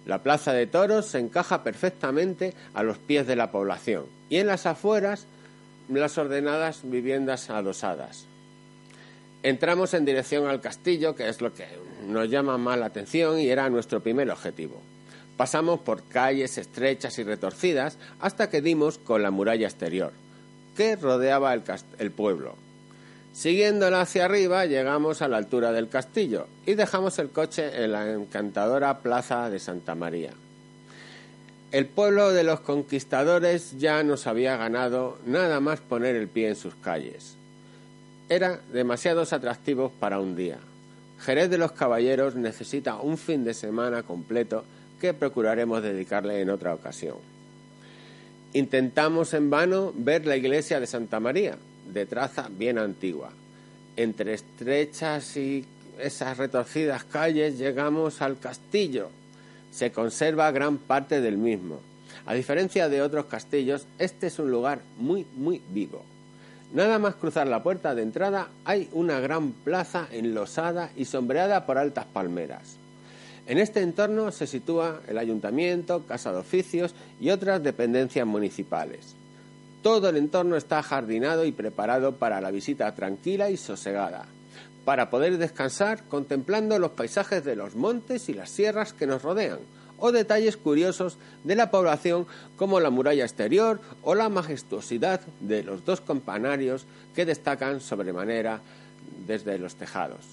La 0.06 0.23
plaza 0.23 0.54
de 0.54 0.66
toros 0.66 1.04
se 1.04 1.18
encaja 1.18 1.62
perfectamente 1.62 2.54
a 2.73 2.82
los 2.82 2.97
pies 2.97 3.26
de 3.26 3.37
la 3.37 3.50
población 3.50 4.06
y 4.30 4.38
en 4.38 4.47
las 4.47 4.64
afueras 4.64 5.26
las 5.90 6.16
ordenadas 6.16 6.80
viviendas 6.85 7.50
adosadas. 7.50 8.25
Entramos 9.42 9.92
en 9.92 10.06
dirección 10.06 10.47
al 10.47 10.62
castillo, 10.62 11.14
que 11.14 11.28
es 11.28 11.42
lo 11.42 11.52
que 11.52 11.66
nos 12.06 12.30
llama 12.30 12.56
más 12.56 12.78
la 12.78 12.87
atención 12.87 13.38
y 13.38 13.49
era 13.49 13.68
nuestro 13.68 14.00
primer 14.00 14.30
objetivo. 14.30 14.80
Pasamos 15.37 15.80
por 15.80 16.02
calles 16.04 16.56
estrechas 16.56 17.18
y 17.18 17.25
retorcidas 17.25 17.99
hasta 18.20 18.49
que 18.49 18.62
dimos 18.62 18.97
con 18.97 19.23
la 19.23 19.30
muralla 19.30 19.68
exterior, 19.68 20.12
que 20.75 20.97
rodeaba 20.97 21.52
el, 21.52 21.62
el 21.99 22.11
pueblo. 22.11 22.54
Siguiéndola 23.38 24.00
hacia 24.00 24.25
arriba 24.25 24.66
llegamos 24.66 25.23
a 25.23 25.28
la 25.28 25.37
altura 25.37 25.71
del 25.71 25.88
castillo 25.88 26.49
y 26.66 26.75
dejamos 26.75 27.21
el 27.21 27.30
coche 27.30 27.85
en 27.85 27.92
la 27.92 28.11
encantadora 28.11 28.99
plaza 28.99 29.49
de 29.49 29.61
Santa 29.61 29.95
María. 29.95 30.33
El 31.71 31.87
pueblo 31.87 32.33
de 32.33 32.42
los 32.42 32.59
conquistadores 32.59 33.78
ya 33.78 34.02
nos 34.02 34.26
había 34.26 34.57
ganado 34.57 35.21
nada 35.25 35.61
más 35.61 35.78
poner 35.78 36.16
el 36.16 36.26
pie 36.26 36.49
en 36.49 36.57
sus 36.57 36.75
calles. 36.75 37.37
Eran 38.28 38.59
demasiados 38.73 39.33
atractivos 39.33 39.92
para 40.00 40.18
un 40.18 40.35
día. 40.35 40.59
Jerez 41.21 41.49
de 41.49 41.59
los 41.59 41.71
Caballeros 41.71 42.35
necesita 42.35 42.97
un 42.97 43.16
fin 43.18 43.45
de 43.45 43.54
semana 43.54 44.02
completo 44.02 44.64
que 45.00 45.14
procuraremos 45.14 45.80
dedicarle 45.80 46.40
en 46.40 46.50
otra 46.50 46.75
ocasión. 46.75 47.18
Intentamos 48.52 49.33
en 49.33 49.49
vano 49.49 49.92
ver 49.95 50.26
la 50.26 50.37
iglesia 50.37 50.80
de 50.80 50.88
Santa 50.88 51.21
María, 51.21 51.57
de 51.92 52.07
traza 52.07 52.49
bien 52.50 52.78
antigua. 52.78 53.30
Entre 53.97 54.35
estrechas 54.35 55.37
y 55.37 55.64
esas 55.99 56.38
retorcidas 56.38 57.04
calles 57.04 57.59
llegamos 57.59 58.23
al 58.23 58.38
castillo, 58.38 59.11
Se 59.71 59.92
conserva 59.92 60.50
gran 60.50 60.78
parte 60.78 61.21
del 61.21 61.37
mismo. 61.37 61.80
A 62.25 62.35
diferencia 62.35 62.88
de 62.88 63.02
otros 63.02 63.26
castillos, 63.26 63.87
este 63.99 64.28
es 64.28 64.38
un 64.38 64.50
lugar 64.50 64.80
muy, 64.97 65.26
muy 65.37 65.61
vivo. 65.71 66.02
Nada 66.73 66.99
más 66.99 67.14
cruzar 67.14 67.47
la 67.47 67.62
puerta 67.62 67.95
de 67.95 68.02
entrada 68.02 68.49
hay 68.64 68.88
una 68.92 69.21
gran 69.21 69.52
plaza 69.52 70.09
enlosada 70.11 70.90
y 70.97 71.04
sombreada 71.04 71.66
por 71.66 71.78
altas 71.78 72.07
palmeras. 72.07 72.76
En 73.47 73.59
este 73.59 73.80
entorno 73.80 74.30
se 74.30 74.47
sitúa 74.47 75.00
el 75.09 75.16
ayuntamiento, 75.16 76.04
casa 76.07 76.33
de 76.33 76.38
oficios 76.38 76.95
y 77.18 77.30
otras 77.30 77.62
dependencias 77.62 78.26
municipales. 78.26 79.18
Todo 79.82 80.08
el 80.08 80.16
entorno 80.16 80.56
está 80.56 80.82
jardinado 80.82 81.44
y 81.44 81.52
preparado 81.52 82.16
para 82.16 82.40
la 82.40 82.50
visita 82.50 82.94
tranquila 82.94 83.50
y 83.50 83.56
sosegada, 83.56 84.26
para 84.85 85.08
poder 85.08 85.38
descansar 85.38 86.02
contemplando 86.04 86.78
los 86.78 86.92
paisajes 86.92 87.44
de 87.44 87.56
los 87.56 87.76
montes 87.76 88.28
y 88.28 88.35
las 88.35 88.50
sierras 88.50 88.92
que 88.92 89.06
nos 89.06 89.23
rodean, 89.23 89.61
o 89.99 90.12
detalles 90.12 90.56
curiosos 90.56 91.18
de 91.44 91.56
la 91.56 91.70
población 91.70 92.26
como 92.56 92.80
la 92.80 92.90
muralla 92.90 93.25
exterior 93.25 93.80
o 94.02 94.14
la 94.14 94.28
majestuosidad 94.28 95.20
de 95.40 95.62
los 95.62 95.85
dos 95.85 96.00
campanarios 96.00 96.87
que 97.14 97.25
destacan 97.25 97.80
sobremanera 97.80 98.61
desde 99.26 99.58
los 99.58 99.75
tejados. 99.75 100.25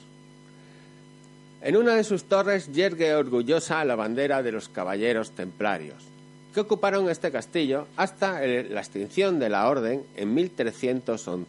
En 1.62 1.78
una 1.78 1.96
de 1.96 2.04
sus 2.04 2.26
torres 2.26 2.72
yergue 2.74 3.16
orgullosa 3.16 3.84
la 3.86 3.96
bandera 3.96 4.44
de 4.44 4.52
los 4.52 4.70
caballeros 4.70 5.32
templarios, 5.32 6.04
que 6.56 6.62
ocuparon 6.62 7.10
este 7.10 7.34
castillo 7.34 7.86
hasta 7.98 8.40
la 8.40 8.80
extinción 8.80 9.40
de 9.40 9.50
la 9.50 9.68
orden 9.68 10.06
en 10.16 10.34
1311. 10.34 11.46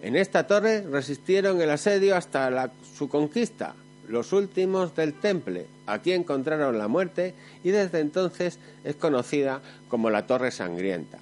En 0.00 0.16
esta 0.16 0.46
torre 0.46 0.80
resistieron 0.80 1.60
el 1.60 1.68
asedio 1.68 2.16
hasta 2.16 2.72
su 2.96 3.10
conquista, 3.10 3.74
los 4.08 4.32
últimos 4.32 4.96
del 4.96 5.12
Temple. 5.12 5.66
Aquí 5.86 6.12
encontraron 6.12 6.78
la 6.78 6.88
muerte 6.88 7.34
y 7.62 7.72
desde 7.72 8.00
entonces 8.00 8.58
es 8.84 8.96
conocida 8.96 9.60
como 9.88 10.08
la 10.08 10.26
Torre 10.26 10.50
Sangrienta. 10.50 11.18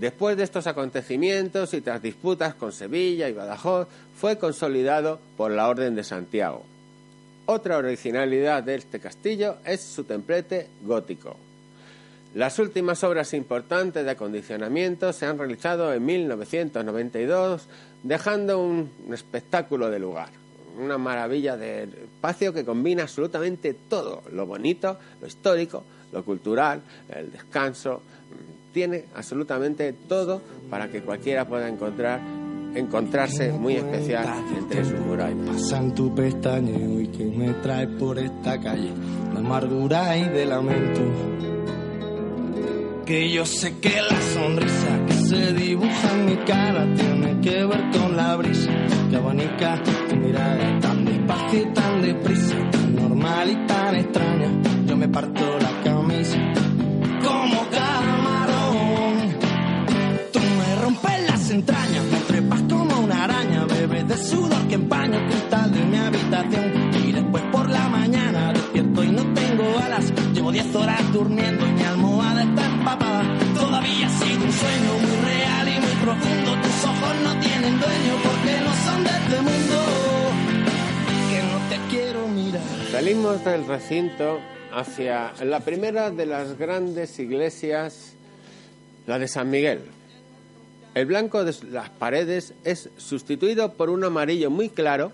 Después 0.00 0.38
de 0.38 0.44
estos 0.44 0.66
acontecimientos 0.66 1.74
y 1.74 1.82
tras 1.82 2.00
disputas 2.00 2.54
con 2.54 2.72
Sevilla 2.72 3.28
y 3.28 3.34
Badajoz, 3.34 3.88
fue 4.16 4.38
consolidado 4.38 5.20
por 5.36 5.50
la 5.50 5.68
Orden 5.68 5.94
de 5.94 6.04
Santiago. 6.04 6.64
Otra 7.44 7.76
originalidad 7.76 8.62
de 8.62 8.76
este 8.76 9.00
castillo 9.00 9.56
es 9.66 9.82
su 9.82 10.04
templete 10.04 10.68
gótico. 10.82 11.36
Las 12.34 12.58
últimas 12.58 13.02
obras 13.04 13.32
importantes 13.34 14.04
de 14.04 14.10
acondicionamiento 14.10 15.12
se 15.12 15.26
han 15.26 15.38
realizado 15.38 15.92
en 15.92 16.04
1992, 16.04 17.68
dejando 18.02 18.62
un 18.62 18.90
espectáculo 19.12 19.90
de 19.90 19.98
lugar 19.98 20.30
una 20.78 20.98
maravilla 20.98 21.56
de 21.56 21.84
espacio 21.84 22.52
que 22.52 22.64
combina 22.64 23.02
absolutamente 23.02 23.74
todo, 23.74 24.22
lo 24.32 24.46
bonito, 24.46 24.96
lo 25.20 25.26
histórico, 25.26 25.84
lo 26.12 26.24
cultural, 26.24 26.80
el 27.08 27.32
descanso, 27.32 28.02
tiene 28.72 29.06
absolutamente 29.14 29.92
todo 29.92 30.40
para 30.70 30.88
que 30.88 31.02
cualquiera 31.02 31.46
pueda 31.46 31.68
encontrar 31.68 32.20
encontrarse 32.74 33.50
muy 33.50 33.76
especial 33.76 34.26
entre 34.56 34.84
sus 34.84 35.00
murallas. 35.00 35.46
Pasan 35.46 35.94
tu 35.94 36.14
pestañeo 36.14 37.00
y 37.00 37.08
que 37.08 37.24
me 37.24 37.54
trae 37.54 37.88
por 37.88 38.18
esta 38.18 38.60
calle 38.60 38.92
la 39.32 39.40
amargura 39.40 40.16
y 40.16 40.28
de 40.28 40.44
lamento. 40.44 41.47
Que 43.08 43.30
yo 43.30 43.46
sé 43.46 43.74
que 43.78 44.02
la 44.02 44.20
sonrisa 44.34 45.06
que 45.06 45.14
se 45.14 45.54
dibuja 45.54 46.12
en 46.12 46.26
mi 46.26 46.36
cara 46.44 46.86
tiene 46.92 47.40
que 47.40 47.64
ver 47.64 47.90
con 47.90 48.14
la 48.14 48.36
brisa 48.36 48.70
que 49.08 49.16
abanica 49.16 49.82
tu 50.10 50.16
mirada 50.16 50.78
tan 50.78 51.06
despacio 51.06 51.62
y 51.62 51.72
tan 51.72 52.02
deprisa, 52.02 52.56
tan 52.70 52.96
normal 52.96 53.50
y 53.50 53.66
tan 53.66 53.94
extraña. 53.96 54.50
Yo 54.86 54.94
me 54.94 55.08
parto 55.08 55.58
la 55.58 55.82
camisa 55.82 56.38
como 57.24 57.66
camarón. 57.70 59.16
Tú 60.30 60.40
me 60.40 60.82
rompes 60.82 61.30
las 61.30 61.50
entrañas, 61.50 62.04
me 62.12 62.18
trepas 62.26 62.62
como 62.68 63.00
una 63.00 63.24
araña, 63.24 63.64
bebes 63.64 64.06
de 64.06 64.18
sudor 64.18 64.68
que 64.68 64.74
empaña 64.74 65.16
el 65.16 65.26
cristal 65.30 65.72
de 65.72 65.82
mi 65.82 65.96
habitación. 65.96 66.90
Y 67.08 67.12
después 67.12 67.42
por 67.50 67.70
la 67.70 67.88
mañana 67.88 68.52
despierto 68.52 69.02
y 69.02 69.12
no 69.12 69.22
tengo 69.32 69.78
alas. 69.82 70.12
Llevo 70.34 70.52
10 70.52 70.74
horas 70.74 71.10
durmiendo 71.10 71.66
y 71.66 71.72
mi 71.72 71.82
almohada 71.84 72.42
está 72.42 72.67
Salimos 82.90 83.44
del 83.44 83.66
recinto 83.66 84.40
hacia 84.72 85.32
la 85.44 85.60
primera 85.60 86.10
de 86.10 86.26
las 86.26 86.58
grandes 86.58 87.18
iglesias, 87.18 88.14
la 89.06 89.18
de 89.18 89.28
San 89.28 89.50
Miguel. 89.50 89.82
El 90.94 91.06
blanco 91.06 91.44
de 91.44 91.54
las 91.70 91.90
paredes 91.90 92.54
es 92.64 92.90
sustituido 92.96 93.74
por 93.74 93.90
un 93.90 94.02
amarillo 94.02 94.50
muy 94.50 94.68
claro, 94.68 95.12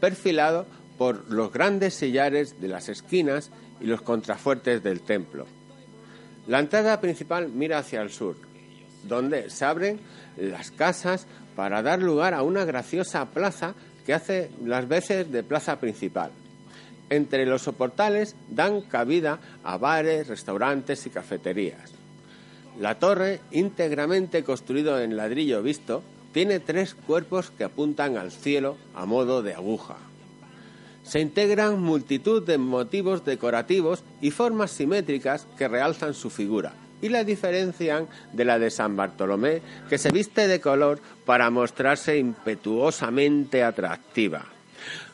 perfilado 0.00 0.66
por 0.98 1.30
los 1.30 1.52
grandes 1.52 1.94
sillares 1.94 2.60
de 2.60 2.68
las 2.68 2.88
esquinas 2.88 3.50
y 3.80 3.84
los 3.84 4.02
contrafuertes 4.02 4.82
del 4.82 5.00
templo. 5.00 5.46
La 6.50 6.58
entrada 6.58 7.00
principal 7.00 7.48
mira 7.48 7.78
hacia 7.78 8.02
el 8.02 8.10
sur, 8.10 8.34
donde 9.04 9.50
se 9.50 9.64
abren 9.64 10.00
las 10.36 10.72
casas 10.72 11.28
para 11.54 11.80
dar 11.80 12.02
lugar 12.02 12.34
a 12.34 12.42
una 12.42 12.64
graciosa 12.64 13.26
plaza 13.26 13.74
que 14.04 14.14
hace 14.14 14.50
las 14.64 14.88
veces 14.88 15.30
de 15.30 15.44
plaza 15.44 15.78
principal. 15.78 16.32
Entre 17.08 17.46
los 17.46 17.62
soportales 17.62 18.34
dan 18.48 18.80
cabida 18.80 19.38
a 19.62 19.78
bares, 19.78 20.26
restaurantes 20.26 21.06
y 21.06 21.10
cafeterías. 21.10 21.92
La 22.80 22.96
torre, 22.98 23.42
íntegramente 23.52 24.42
construido 24.42 25.00
en 25.00 25.16
ladrillo 25.16 25.62
visto, 25.62 26.02
tiene 26.32 26.58
tres 26.58 26.94
cuerpos 26.96 27.52
que 27.56 27.62
apuntan 27.62 28.16
al 28.16 28.32
cielo 28.32 28.76
a 28.96 29.06
modo 29.06 29.42
de 29.42 29.54
aguja. 29.54 29.98
Se 31.10 31.18
integran 31.18 31.80
multitud 31.80 32.40
de 32.46 32.56
motivos 32.56 33.24
decorativos 33.24 34.04
y 34.20 34.30
formas 34.30 34.70
simétricas 34.70 35.44
que 35.58 35.66
realzan 35.66 36.14
su 36.14 36.30
figura 36.30 36.72
y 37.02 37.08
la 37.08 37.24
diferencian 37.24 38.06
de 38.32 38.44
la 38.44 38.60
de 38.60 38.70
San 38.70 38.94
Bartolomé, 38.94 39.60
que 39.88 39.98
se 39.98 40.12
viste 40.12 40.46
de 40.46 40.60
color 40.60 41.00
para 41.24 41.50
mostrarse 41.50 42.16
impetuosamente 42.16 43.64
atractiva. 43.64 44.44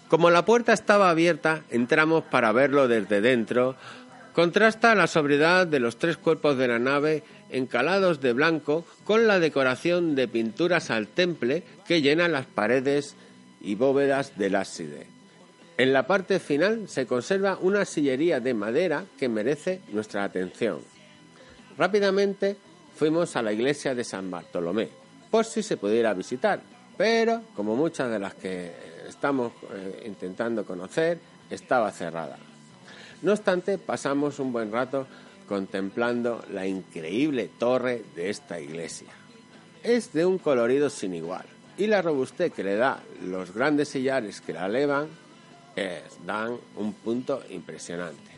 Como 0.09 0.29
la 0.29 0.45
puerta 0.45 0.75
estaba 0.75 1.09
abierta, 1.09 1.63
entramos 1.71 2.25
para 2.25 2.53
verlo 2.53 2.89
desde 2.89 3.23
dentro. 3.23 3.75
Contrasta 4.35 4.95
la 4.95 5.07
sobriedad 5.07 5.67
de 5.67 5.81
los 5.81 5.97
tres 5.97 6.19
cuerpos 6.19 6.59
de 6.59 6.69
la 6.69 6.79
nave 6.79 7.23
encalados 7.49 8.21
de 8.21 8.35
blanco 8.35 8.85
con 9.05 9.27
la 9.27 9.41
decoración 9.41 10.15
de 10.15 10.29
pinturas 10.29 10.91
al 10.91 11.09
temple 11.09 11.63
que 11.89 12.03
llenan 12.03 12.33
las 12.33 12.45
paredes 12.45 13.17
y 13.63 13.77
bóvedas 13.77 14.37
del 14.37 14.57
ábside. 14.57 15.16
En 15.79 15.93
la 15.93 16.07
parte 16.07 16.41
final 16.41 16.89
se 16.89 17.07
conserva 17.07 17.59
una 17.61 17.85
sillería 17.85 18.41
de 18.41 18.55
madera 18.55 19.05
que 19.19 19.29
merece 19.29 19.83
nuestra 19.93 20.25
atención. 20.25 20.81
Rápidamente 21.77 22.57
fuimos 22.95 23.37
a 23.37 23.43
la 23.43 23.53
iglesia 23.53 23.95
de 23.95 24.03
San 24.03 24.31
Bartolomé, 24.31 24.89
por 25.31 25.45
si 25.45 25.63
se 25.63 25.77
pudiera 25.77 26.15
visitar, 26.15 26.61
pero 26.97 27.43
como 27.55 27.77
muchas 27.77 28.11
de 28.11 28.19
las 28.19 28.35
que 28.35 28.73
estamos 29.07 29.53
eh, 29.71 30.05
intentando 30.07 30.65
conocer, 30.65 31.19
estaba 31.51 31.93
cerrada. 31.93 32.39
No 33.21 33.33
obstante, 33.33 33.77
pasamos 33.77 34.39
un 34.39 34.53
buen 34.53 34.73
rato 34.73 35.07
contemplando 35.47 36.43
la 36.53 36.67
increíble 36.67 37.51
torre 37.59 38.03
de 38.15 38.31
esta 38.31 38.59
iglesia. 38.59 39.09
Es 39.83 40.15
de 40.15 40.25
un 40.25 40.39
colorido 40.39 40.89
sin 40.89 41.13
igual 41.15 41.45
y 41.77 41.87
la 41.87 42.01
robustez 42.01 42.53
que 42.53 42.65
le 42.65 42.77
da 42.77 43.03
los 43.23 43.53
grandes 43.53 43.91
sillares 43.91 44.41
que 44.41 44.55
la 44.55 44.67
elevan 44.67 45.09
dan 46.25 46.57
un 46.77 46.93
punto 46.95 47.43
impresionante. 47.51 48.33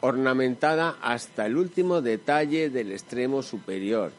Ornamentada 0.00 0.96
hasta 1.00 1.46
el 1.46 1.56
último 1.56 2.02
detalle 2.02 2.70
del 2.70 2.92
extremo 2.92 3.42
superior, 3.42 4.12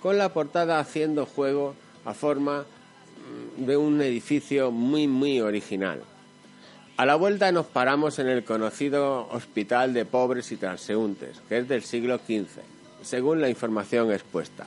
con 0.00 0.18
la 0.18 0.32
portada 0.32 0.78
haciendo 0.78 1.26
juego 1.26 1.74
a 2.04 2.14
forma 2.14 2.62
mm, 2.62 3.64
de 3.64 3.76
un 3.76 4.00
edificio 4.00 4.70
muy 4.70 5.08
muy 5.08 5.40
original. 5.40 6.02
A 6.96 7.04
la 7.04 7.14
vuelta 7.14 7.52
nos 7.52 7.66
paramos 7.66 8.18
en 8.18 8.28
el 8.28 8.44
conocido 8.44 9.28
Hospital 9.30 9.92
de 9.92 10.06
Pobres 10.06 10.50
y 10.52 10.56
Transeúntes, 10.56 11.42
que 11.48 11.58
es 11.58 11.68
del 11.68 11.82
siglo 11.82 12.18
XV, 12.18 12.62
según 13.02 13.42
la 13.42 13.50
información 13.50 14.12
expuesta. 14.12 14.66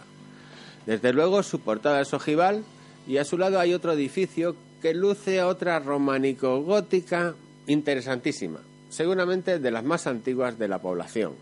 Desde 0.86 1.12
luego 1.14 1.42
su 1.42 1.60
portada 1.60 2.02
es 2.02 2.14
ojival 2.14 2.64
y 3.08 3.18
a 3.18 3.26
su 3.26 3.38
lado 3.38 3.60
hay 3.60 3.74
otro 3.74 3.94
edificio 3.94 4.56
que 4.82 4.94
luce 4.94 5.44
otra 5.44 5.80
románico-gótica 5.80 7.36
interesantísima, 7.68 8.60
seguramente 8.90 9.60
de 9.60 9.72
las 9.72 9.84
más 9.84 10.08
antiguas 10.08 10.58
de 10.58 10.68
la 10.68 10.80
población. 10.80 11.34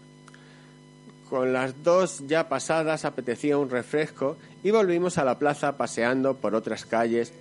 Con 1.29 1.53
las 1.53 1.83
dos 1.83 2.23
ya 2.27 2.47
pasadas 2.49 3.05
apetecía 3.05 3.57
un 3.57 3.69
refresco 3.69 4.37
y 4.63 4.71
volvimos 4.71 5.17
a 5.17 5.25
la 5.25 5.37
plaza 5.37 5.77
paseando 5.77 6.35
por 6.35 6.55
otras 6.55 6.85
calles 6.85 7.33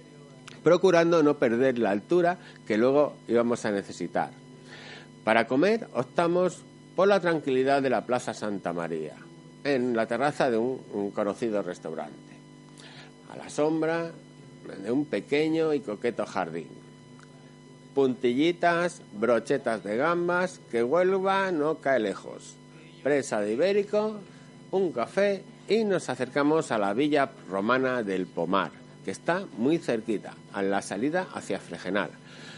procurando 0.67 1.23
no 1.23 1.39
perder 1.39 1.79
la 1.79 1.93
altura 1.93 2.39
que 2.67 2.77
luego 2.77 3.15
íbamos 3.29 3.65
a 3.65 3.71
necesitar. 3.71 4.31
Para 5.23 5.47
comer 5.47 5.87
optamos 5.95 6.61
por 6.97 7.07
la 7.07 7.21
tranquilidad 7.21 7.83
de 7.83 7.91
la 7.91 8.05
Plaza 8.05 8.35
Santa 8.35 8.73
María, 8.73 9.15
en 9.63 9.95
la 9.95 10.07
terraza 10.07 10.51
de 10.51 10.59
un, 10.59 11.13
conocido 11.15 11.63
restaurante, 11.63 12.35
a 13.31 13.37
la 13.37 13.49
sombra 13.49 14.11
de 14.75 14.91
un 14.91 15.05
pequeño 15.05 15.73
y 15.75 15.81
coqueto 15.81 16.27
jardín. 16.27 16.69
Puntillitas, 17.95 19.01
brochetas 19.13 19.85
de 19.85 19.97
gambas, 19.97 20.61
que 20.71 20.83
Huelva 20.83 21.51
no 21.53 21.77
cae 21.77 22.01
lejos. 22.01 22.55
Presa 23.03 23.41
de 23.41 23.53
Ibérico, 23.53 24.19
un 24.71 24.93
café 24.93 25.43
y 25.69 25.85
nos 25.85 26.09
acercamos 26.09 26.71
a 26.73 26.79
la 26.79 26.93
villa 26.93 27.31
romana 27.49 28.03
del 28.03 28.27
Pomar, 28.27 28.73
que 29.05 29.11
está 29.11 29.45
muy 29.57 29.79
cerquita, 29.79 30.35
a 30.53 30.63
la 30.63 30.83
salida 30.83 31.29
hacia 31.33 31.59
Fregenal. 31.59 32.11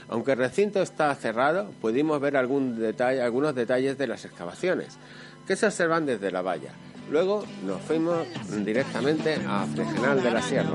Aunque 0.09 0.33
el 0.33 0.39
recinto 0.39 0.81
está 0.81 1.15
cerrado, 1.15 1.71
pudimos 1.81 2.21
ver 2.21 2.37
algunos 2.37 3.55
detalles 3.55 3.99
de 3.99 4.07
las 4.07 4.25
excavaciones, 4.25 4.97
que 5.47 5.57
se 5.57 5.67
observan 5.67 6.07
desde 6.07 6.31
la 6.31 6.43
valla. 6.43 6.73
Luego 7.11 7.45
nos 7.65 7.81
fuimos 7.83 8.19
directamente 8.65 9.35
a 9.47 9.65
Fregenal 9.67 10.23
de 10.23 10.31
la 10.31 10.43
Sierra. 10.43 10.75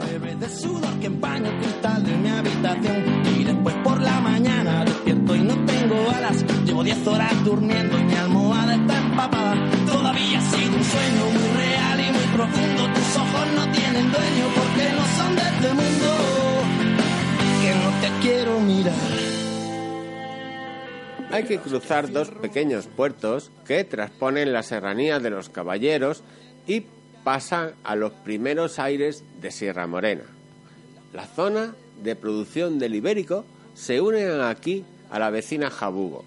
Y 3.37 3.43
después 3.43 3.75
por 3.83 4.01
la 4.01 4.19
mañana 4.19 4.83
despierto 4.83 5.35
y 5.35 5.41
no 5.41 5.55
tengo 5.65 6.09
alas. 6.09 6.43
Llevo 6.65 6.83
10 6.83 7.07
horas 7.07 7.45
durmiendo 7.45 7.99
y 7.99 8.03
mi 8.03 8.15
almohada 8.15 8.75
está 8.75 8.97
empapada. 8.97 9.55
Todavía 9.85 10.41
sigue 10.41 10.75
un 10.75 10.83
sueño 10.83 11.25
muy 11.33 11.49
real 11.57 11.99
y 11.99 12.11
muy 12.11 12.27
profundo. 12.35 12.93
Tus 12.93 13.15
ojos 13.15 13.47
no 13.55 13.71
tienen 13.71 14.11
dueño 14.11 14.45
porque 14.55 14.91
no 14.91 15.05
son 15.17 15.35
de 15.35 15.41
este 15.41 15.73
mundo. 15.73 16.09
Que 17.61 17.75
no 17.75 17.89
te 18.01 18.27
quiero 18.27 18.59
mirar 18.59 19.32
hay 21.33 21.45
que 21.45 21.57
cruzar 21.57 22.11
dos 22.11 22.29
pequeños 22.29 22.85
puertos 22.85 23.49
que 23.65 23.83
transponen 23.83 24.53
la 24.53 24.61
serranía 24.61 25.19
de 25.19 25.31
los 25.31 25.49
caballeros 25.49 26.21
y 26.67 26.85
pasan 27.23 27.71
a 27.83 27.95
los 27.95 28.13
primeros 28.13 28.77
aires 28.77 29.23
de 29.41 29.49
Sierra 29.49 29.87
Morena. 29.87 30.25
La 31.11 31.25
zona 31.25 31.73
de 32.03 32.15
producción 32.15 32.77
del 32.77 32.93
ibérico 32.93 33.45
se 33.73 33.99
une 33.99 34.23
aquí 34.43 34.85
a 35.09 35.17
la 35.17 35.31
vecina 35.31 35.71
Jabugo, 35.71 36.23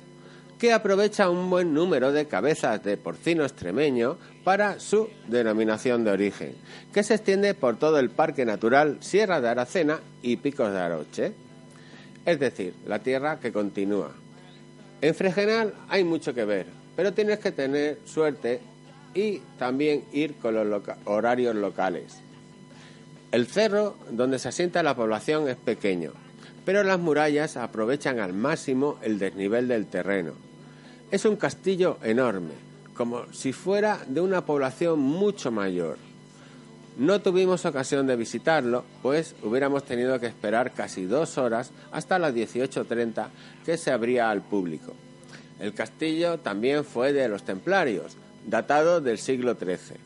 que 0.59 0.73
aprovecha 0.73 1.31
un 1.31 1.51
buen 1.51 1.73
número 1.73 2.11
de 2.11 2.27
cabezas 2.27 2.83
de 2.83 2.97
porcino 2.97 3.45
extremeño 3.45 4.19
para 4.43 4.81
su 4.81 5.09
denominación 5.29 6.03
de 6.03 6.11
origen, 6.11 6.57
que 6.93 7.05
se 7.05 7.15
extiende 7.15 7.55
por 7.55 7.77
todo 7.77 8.01
el 8.01 8.11
Parque 8.11 8.45
Natural 8.45 8.97
Sierra 8.99 9.41
de 9.41 9.51
Aracena 9.51 10.01
y 10.21 10.39
Picos 10.39 10.73
de 10.73 10.81
Aroche, 10.81 11.33
es 12.25 12.41
decir, 12.41 12.75
la 12.89 12.99
tierra 12.99 13.39
que 13.39 13.53
continúa 13.53 14.11
en 15.01 15.15
Fregenal 15.15 15.75
hay 15.89 16.05
mucho 16.05 16.35
que 16.35 16.45
ver, 16.45 16.67
pero 16.97 17.13
tienes 17.13 17.39
que 17.39 17.53
tener 17.53 17.99
suerte 18.05 18.61
y 19.15 19.41
también 19.59 20.05
ir 20.13 20.35
con 20.35 20.55
los 20.55 20.83
horarios 21.05 21.55
locales. 21.55 22.19
El 23.33 23.47
cerro 23.47 23.97
donde 24.11 24.39
se 24.39 24.49
asienta 24.49 24.83
la 24.83 24.97
población 24.97 25.49
es 25.49 25.57
pequeño, 25.57 26.13
pero 26.65 26.83
las 26.83 26.99
murallas 26.99 27.57
aprovechan 27.57 28.19
al 28.19 28.33
máximo 28.33 28.99
el 29.03 29.19
desnivel 29.19 29.69
del 29.69 29.87
terreno. 29.87 30.33
Es 31.11 31.25
un 31.25 31.37
castillo 31.37 31.99
enorme, 32.03 32.53
como 32.95 33.33
si 33.33 33.53
fuera 33.53 34.01
de 34.07 34.21
una 34.21 34.45
población 34.45 34.99
mucho 35.01 35.51
mayor. 35.51 35.99
No 36.97 37.21
tuvimos 37.21 37.67
ocasión 37.67 38.07
de 38.07 38.17
visitarlo, 38.17 38.85
pues 39.03 39.35
hubiéramos 39.43 39.85
tenido 39.85 40.19
que 40.19 40.27
esperar 40.27 40.73
casi 40.73 41.05
dos 41.05 41.37
horas 41.37 41.71
hasta 41.93 42.19
las 42.19 42.35
18.30 42.35 43.27
que 43.67 43.77
se 43.77 43.93
abría 43.93 44.31
al 44.31 44.41
público. 44.41 44.95
El 45.61 45.75
castillo 45.75 46.39
también 46.39 46.85
fue 46.85 47.13
de 47.13 47.29
los 47.29 47.45
templarios, 47.45 48.17
datado 48.47 49.03
del 49.03 49.19
siglo 49.19 49.57
XIII. 49.57 49.99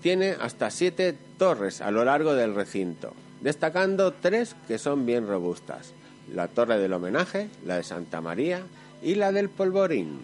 Tiene 0.00 0.36
hasta 0.40 0.70
siete 0.70 1.16
torres 1.38 1.80
a 1.80 1.90
lo 1.90 2.04
largo 2.04 2.34
del 2.34 2.54
recinto, 2.54 3.14
destacando 3.40 4.12
tres 4.12 4.54
que 4.68 4.78
son 4.78 5.06
bien 5.06 5.26
robustas, 5.26 5.92
la 6.32 6.46
torre 6.46 6.78
del 6.78 6.92
homenaje, 6.92 7.48
la 7.66 7.76
de 7.76 7.82
Santa 7.82 8.20
María 8.20 8.62
y 9.02 9.16
la 9.16 9.32
del 9.32 9.48
polvorín. 9.48 10.20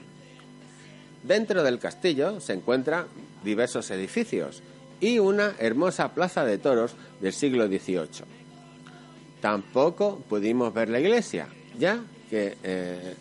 Dentro 1.25 1.65
del 1.65 1.81
castillo 1.81 2.41
se 2.41 2.53
encuentran 2.53 3.07
diversos 3.45 3.91
edificios, 3.91 4.63
y 5.01 5.19
una 5.19 5.55
hermosa 5.59 6.13
plaza 6.13 6.45
de 6.45 6.59
toros 6.59 6.95
del 7.21 7.33
siglo 7.33 7.67
XVIII. 7.67 8.25
Tampoco 9.41 10.19
pudimos 10.29 10.75
ver 10.75 10.89
la 10.89 11.01
iglesia, 11.01 11.49
ya 11.79 12.01
que 12.29 12.57
eh, 12.63 13.15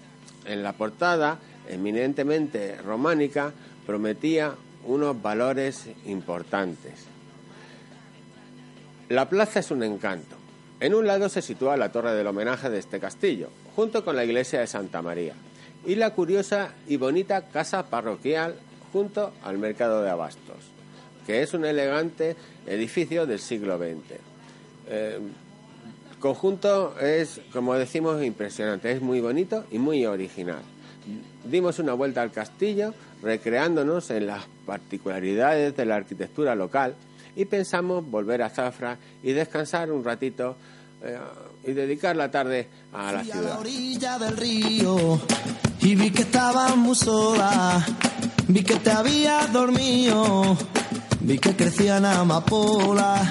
en 0.46 0.64
la 0.64 0.74
portada, 0.74 1.38
eminentemente 1.70 2.78
románica, 2.78 3.52
prometía 3.86 4.56
unos 4.86 5.22
valores 5.22 5.86
importantes. 6.06 7.06
La 9.10 9.30
plaza 9.30 9.60
es 9.60 9.72
un 9.72 9.84
encanto. 9.84 10.36
En 10.80 10.94
un 10.94 11.08
lado 11.08 11.30
se 11.30 11.42
sitúa 11.42 11.78
la 11.78 11.92
torre 11.92 12.14
del 12.14 12.28
homenaje 12.28 12.70
de 12.70 12.80
este 12.80 13.00
castillo, 13.00 13.50
junto 13.76 14.04
con 14.04 14.16
la 14.16 14.26
iglesia 14.26 14.60
de 14.60 14.68
Santa 14.68 15.02
María, 15.02 15.34
y 15.86 15.96
la 15.96 16.14
curiosa 16.14 16.74
y 16.88 16.98
bonita 16.98 17.48
casa 17.50 17.90
parroquial 17.90 18.56
junto 18.92 19.34
al 19.44 19.58
mercado 19.58 20.02
de 20.02 20.10
abastos 20.10 20.77
que 21.28 21.44
es 21.44 21.54
un 21.54 21.66
elegante 21.66 22.38
edificio 22.66 23.28
del 23.28 23.40
siglo 23.40 23.78
XX. 23.78 24.20
Eh, 24.90 25.20
el 26.12 26.18
conjunto 26.18 26.98
es, 27.00 27.42
como 27.52 27.76
decimos, 27.76 28.24
impresionante, 28.24 28.92
es 28.92 29.02
muy 29.02 29.20
bonito 29.20 29.66
y 29.70 29.78
muy 29.78 30.06
original. 30.06 30.62
Dimos 31.44 31.80
una 31.80 31.94
vuelta 31.94 32.22
al 32.22 32.32
castillo, 32.32 32.94
recreándonos 33.22 34.10
en 34.10 34.28
las 34.28 34.46
particularidades 34.66 35.76
de 35.76 35.86
la 35.86 35.96
arquitectura 35.98 36.56
local 36.56 36.96
y 37.36 37.46
pensamos 37.46 38.10
volver 38.10 38.42
a 38.42 38.50
Zafra 38.50 38.98
y 39.22 39.34
descansar 39.34 39.92
un 39.92 40.04
ratito 40.04 40.56
eh, 41.04 41.18
y 41.66 41.74
dedicar 41.74 42.16
la 42.16 42.32
tarde 42.32 42.68
a 42.94 43.12
la 43.12 43.24
ciudad. 43.24 43.40
A 43.40 43.50
la 43.50 43.60
orilla 43.60 44.18
del 44.18 44.38
río 44.38 45.22
y 45.82 45.96
vi 45.96 46.10
que 46.10 46.24
estaba 46.24 46.76
muy 46.76 46.96
sola, 46.96 47.86
vi 48.48 48.64
que 48.64 48.78
te 48.78 48.92
había 48.92 49.46
dormido 49.48 50.58
Vi 51.28 51.38
que 51.40 51.58
crecían 51.58 52.06
amapolas 52.06 53.28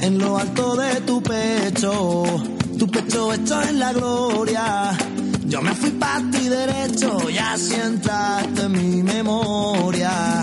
en 0.00 0.18
lo 0.18 0.36
alto 0.36 0.76
de 0.76 1.00
tu 1.00 1.22
pecho, 1.22 2.24
tu 2.78 2.86
pecho 2.88 3.32
hecho 3.32 3.62
en 3.62 3.78
la 3.78 3.90
gloria. 3.94 4.90
Yo 5.46 5.62
me 5.62 5.74
fui 5.74 5.92
para 5.92 6.30
ti 6.30 6.46
derecho 6.46 7.30
y 7.30 7.38
así 7.38 7.74
entraste 7.74 8.64
en 8.64 8.72
mi 8.72 9.02
memoria. 9.02 10.42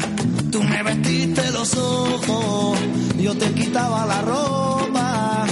Tú 0.52 0.64
me 0.64 0.82
vestiste 0.82 1.52
los 1.52 1.78
ojos, 1.78 2.80
yo 3.20 3.38
te 3.38 3.54
quitaba 3.54 4.08
la 4.08 4.22
ropa. 4.24 5.46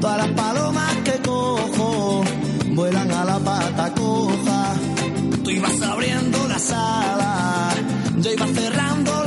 Todas 0.00 0.18
las 0.18 0.28
palomas 0.28 0.94
que 1.04 1.20
cojo 1.28 2.22
vuelan 2.68 3.10
a 3.10 3.24
la 3.24 3.38
pata 3.40 3.92
coja. 3.94 4.74
Tú 5.42 5.50
ibas 5.50 5.82
abriendo 5.82 6.46
la 6.46 6.58
sala, 6.60 7.70
yo 8.18 8.30
iba 8.30 8.46
cerrando 8.46 9.23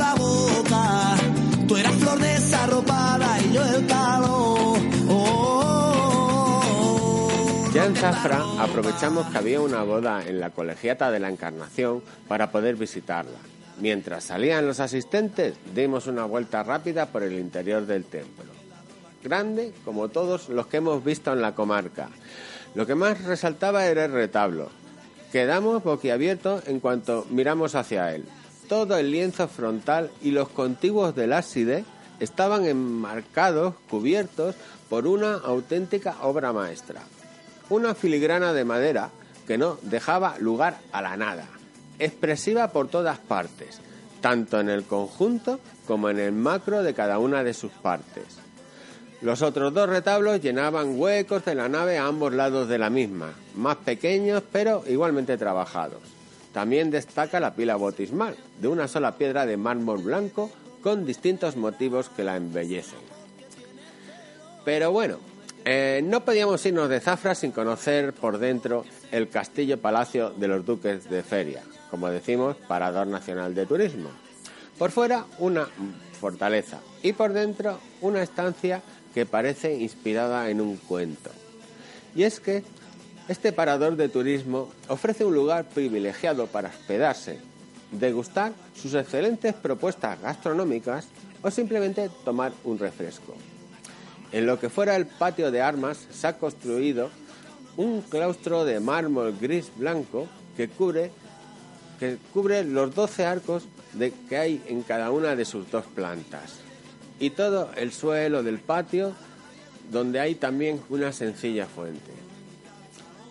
en 7.88 7.96
Zafra 7.96 8.44
aprovechamos 8.58 9.26
que 9.28 9.38
había 9.38 9.62
una 9.62 9.82
boda 9.82 10.22
en 10.26 10.40
la 10.40 10.50
colegiata 10.50 11.10
de 11.10 11.20
la 11.20 11.30
Encarnación 11.30 12.02
para 12.28 12.50
poder 12.50 12.76
visitarla. 12.76 13.38
Mientras 13.80 14.24
salían 14.24 14.66
los 14.66 14.78
asistentes, 14.78 15.54
dimos 15.74 16.06
una 16.06 16.26
vuelta 16.26 16.62
rápida 16.62 17.06
por 17.06 17.22
el 17.22 17.38
interior 17.38 17.86
del 17.86 18.04
templo. 18.04 18.44
Grande 19.24 19.72
como 19.86 20.08
todos 20.08 20.50
los 20.50 20.66
que 20.66 20.76
hemos 20.76 21.02
visto 21.02 21.32
en 21.32 21.40
la 21.40 21.54
comarca. 21.54 22.10
Lo 22.74 22.86
que 22.86 22.94
más 22.94 23.24
resaltaba 23.24 23.86
era 23.86 24.04
el 24.04 24.12
retablo. 24.12 24.68
Quedamos 25.32 25.82
boquiabiertos 25.82 26.68
en 26.68 26.80
cuanto 26.80 27.26
miramos 27.30 27.74
hacia 27.74 28.14
él 28.14 28.26
todo 28.68 28.98
el 28.98 29.10
lienzo 29.10 29.48
frontal 29.48 30.10
y 30.20 30.30
los 30.30 30.50
contiguos 30.50 31.16
del 31.16 31.32
ábside 31.32 31.84
estaban 32.20 32.66
enmarcados, 32.66 33.74
cubiertos 33.88 34.54
por 34.90 35.06
una 35.06 35.34
auténtica 35.34 36.16
obra 36.20 36.52
maestra. 36.52 37.00
Una 37.70 37.94
filigrana 37.94 38.52
de 38.52 38.64
madera 38.64 39.10
que 39.46 39.58
no 39.58 39.78
dejaba 39.82 40.38
lugar 40.38 40.78
a 40.92 41.02
la 41.02 41.16
nada, 41.16 41.46
expresiva 41.98 42.68
por 42.68 42.88
todas 42.88 43.18
partes, 43.18 43.80
tanto 44.20 44.60
en 44.60 44.68
el 44.68 44.84
conjunto 44.84 45.60
como 45.86 46.10
en 46.10 46.18
el 46.18 46.32
macro 46.32 46.82
de 46.82 46.94
cada 46.94 47.18
una 47.18 47.44
de 47.44 47.54
sus 47.54 47.72
partes. 47.72 48.24
Los 49.20 49.42
otros 49.42 49.74
dos 49.74 49.88
retablos 49.88 50.40
llenaban 50.40 50.98
huecos 50.98 51.44
de 51.44 51.54
la 51.54 51.68
nave 51.68 51.98
a 51.98 52.06
ambos 52.06 52.32
lados 52.32 52.68
de 52.68 52.78
la 52.78 52.88
misma, 52.88 53.32
más 53.54 53.76
pequeños 53.76 54.42
pero 54.52 54.84
igualmente 54.86 55.36
trabajados. 55.36 56.00
También 56.52 56.90
destaca 56.90 57.40
la 57.40 57.54
pila 57.54 57.76
bautismal, 57.76 58.36
de 58.60 58.68
una 58.68 58.86
sola 58.86 59.16
piedra 59.16 59.44
de 59.44 59.56
mármol 59.56 59.98
blanco 59.98 60.50
con 60.82 61.04
distintos 61.04 61.56
motivos 61.56 62.08
que 62.08 62.24
la 62.24 62.36
embellecen. 62.36 63.00
Pero 64.64 64.92
bueno, 64.92 65.18
eh, 65.64 66.00
no 66.04 66.24
podíamos 66.24 66.64
irnos 66.66 66.88
de 66.88 67.00
Zafra 67.00 67.34
sin 67.34 67.52
conocer 67.52 68.12
por 68.12 68.38
dentro 68.38 68.84
el 69.10 69.28
castillo 69.28 69.78
palacio 69.78 70.30
de 70.30 70.48
los 70.48 70.64
duques 70.64 71.08
de 71.10 71.22
Feria, 71.22 71.62
como 71.90 72.08
decimos, 72.08 72.56
Parador 72.68 73.06
Nacional 73.06 73.54
de 73.54 73.66
Turismo. 73.66 74.10
Por 74.78 74.90
fuera, 74.90 75.26
una 75.38 75.68
fortaleza 76.20 76.78
y 77.02 77.12
por 77.12 77.32
dentro, 77.32 77.78
una 78.00 78.22
estancia 78.22 78.82
que 79.14 79.26
parece 79.26 79.74
inspirada 79.74 80.50
en 80.50 80.60
un 80.60 80.76
cuento. 80.76 81.30
Y 82.14 82.22
es 82.22 82.40
que 82.40 82.62
este 83.28 83.52
parador 83.52 83.96
de 83.96 84.08
turismo 84.08 84.70
ofrece 84.88 85.24
un 85.24 85.34
lugar 85.34 85.68
privilegiado 85.68 86.46
para 86.46 86.70
hospedarse, 86.70 87.38
degustar 87.92 88.52
sus 88.74 88.94
excelentes 88.94 89.54
propuestas 89.54 90.20
gastronómicas 90.20 91.08
o 91.42 91.50
simplemente 91.50 92.10
tomar 92.24 92.52
un 92.64 92.78
refresco. 92.78 93.34
En 94.32 94.46
lo 94.46 94.60
que 94.60 94.68
fuera 94.68 94.96
el 94.96 95.06
patio 95.06 95.50
de 95.50 95.62
armas 95.62 96.06
se 96.10 96.26
ha 96.26 96.38
construido 96.38 97.10
un 97.76 98.02
claustro 98.02 98.64
de 98.64 98.80
mármol 98.80 99.36
gris 99.40 99.70
blanco 99.76 100.26
que 100.56 100.68
cubre, 100.68 101.10
que 101.98 102.18
cubre 102.34 102.64
los 102.64 102.94
12 102.94 103.24
arcos 103.24 103.64
que 104.28 104.36
hay 104.36 104.62
en 104.66 104.82
cada 104.82 105.10
una 105.10 105.34
de 105.34 105.44
sus 105.44 105.70
dos 105.70 105.84
plantas. 105.86 106.56
Y 107.20 107.30
todo 107.30 107.70
el 107.76 107.92
suelo 107.92 108.42
del 108.42 108.58
patio 108.58 109.14
donde 109.90 110.20
hay 110.20 110.34
también 110.34 110.80
una 110.90 111.12
sencilla 111.12 111.66
fuente. 111.66 112.12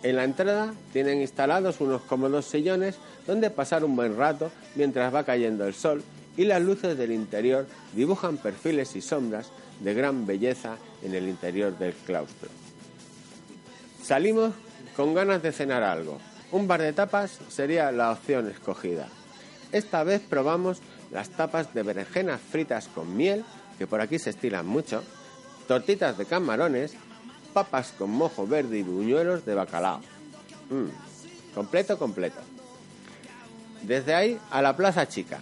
En 0.02 0.16
la 0.16 0.24
entrada 0.24 0.74
tienen 0.92 1.20
instalados 1.20 1.80
unos 1.80 2.02
cómodos 2.02 2.46
sillones 2.46 2.96
donde 3.26 3.50
pasar 3.50 3.84
un 3.84 3.96
buen 3.96 4.16
rato 4.16 4.50
mientras 4.74 5.14
va 5.14 5.24
cayendo 5.24 5.66
el 5.66 5.74
sol 5.74 6.02
y 6.36 6.44
las 6.44 6.62
luces 6.62 6.96
del 6.96 7.12
interior 7.12 7.66
dibujan 7.94 8.36
perfiles 8.36 8.94
y 8.96 9.02
sombras 9.02 9.50
de 9.80 9.94
gran 9.94 10.26
belleza 10.26 10.76
en 11.02 11.14
el 11.14 11.28
interior 11.28 11.76
del 11.78 11.92
claustro. 11.94 12.48
Salimos 14.02 14.54
con 14.96 15.14
ganas 15.14 15.42
de 15.42 15.52
cenar 15.52 15.82
algo. 15.82 16.18
Un 16.50 16.66
bar 16.66 16.80
de 16.80 16.92
tapas 16.92 17.38
sería 17.48 17.92
la 17.92 18.10
opción 18.10 18.48
escogida. 18.48 19.08
Esta 19.70 20.02
vez 20.02 20.22
probamos 20.22 20.80
las 21.10 21.28
tapas 21.28 21.74
de 21.74 21.82
berenjenas 21.82 22.40
fritas 22.40 22.88
con 22.88 23.16
miel, 23.16 23.44
que 23.78 23.86
por 23.86 24.00
aquí 24.00 24.18
se 24.18 24.30
estilan 24.30 24.66
mucho, 24.66 25.04
tortitas 25.66 26.16
de 26.16 26.24
camarones, 26.24 26.94
papas 27.52 27.92
con 27.96 28.10
mojo 28.10 28.46
verde 28.46 28.78
y 28.78 28.82
buñuelos 28.82 29.44
de 29.44 29.54
bacalao. 29.54 30.00
Mm, 30.70 31.54
completo, 31.54 31.98
completo. 31.98 32.40
Desde 33.82 34.14
ahí 34.14 34.38
a 34.50 34.62
la 34.62 34.76
Plaza 34.76 35.06
Chica, 35.06 35.38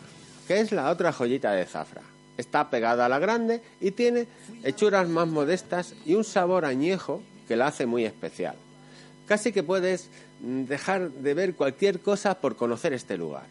que 0.46 0.60
es 0.60 0.72
la 0.72 0.90
otra 0.90 1.12
joyita 1.12 1.52
de 1.52 1.64
Zafra. 1.66 2.02
Está 2.36 2.70
pegada 2.70 3.06
a 3.06 3.08
la 3.08 3.18
grande 3.18 3.62
y 3.80 3.92
tiene 3.92 4.26
hechuras 4.62 5.08
más 5.08 5.28
modestas 5.28 5.94
y 6.04 6.14
un 6.14 6.24
sabor 6.24 6.64
añejo 6.64 7.22
que 7.48 7.56
la 7.56 7.68
hace 7.68 7.86
muy 7.86 8.04
especial. 8.04 8.56
Casi 9.26 9.52
que 9.52 9.62
puedes 9.62 10.10
dejar 10.40 11.10
de 11.10 11.34
ver 11.34 11.54
cualquier 11.54 12.00
cosa 12.00 12.40
por 12.40 12.56
conocer 12.56 12.92
este 12.92 13.16
lugar. 13.16 13.46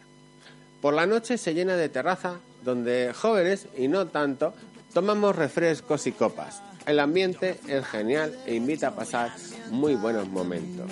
Por 0.80 0.94
la 0.94 1.06
noche 1.06 1.38
se 1.38 1.54
llena 1.54 1.76
de 1.76 1.88
terraza 1.88 2.36
donde 2.64 3.12
jóvenes 3.14 3.66
y 3.76 3.88
no 3.88 4.06
tanto 4.06 4.54
tomamos 4.92 5.34
refrescos 5.36 6.06
y 6.06 6.12
copas. 6.12 6.62
El 6.86 7.00
ambiente 7.00 7.58
es 7.66 7.84
genial 7.84 8.38
e 8.46 8.54
invita 8.54 8.88
a 8.88 8.94
pasar 8.94 9.32
muy 9.70 9.94
buenos 9.94 10.28
momentos. 10.28 10.90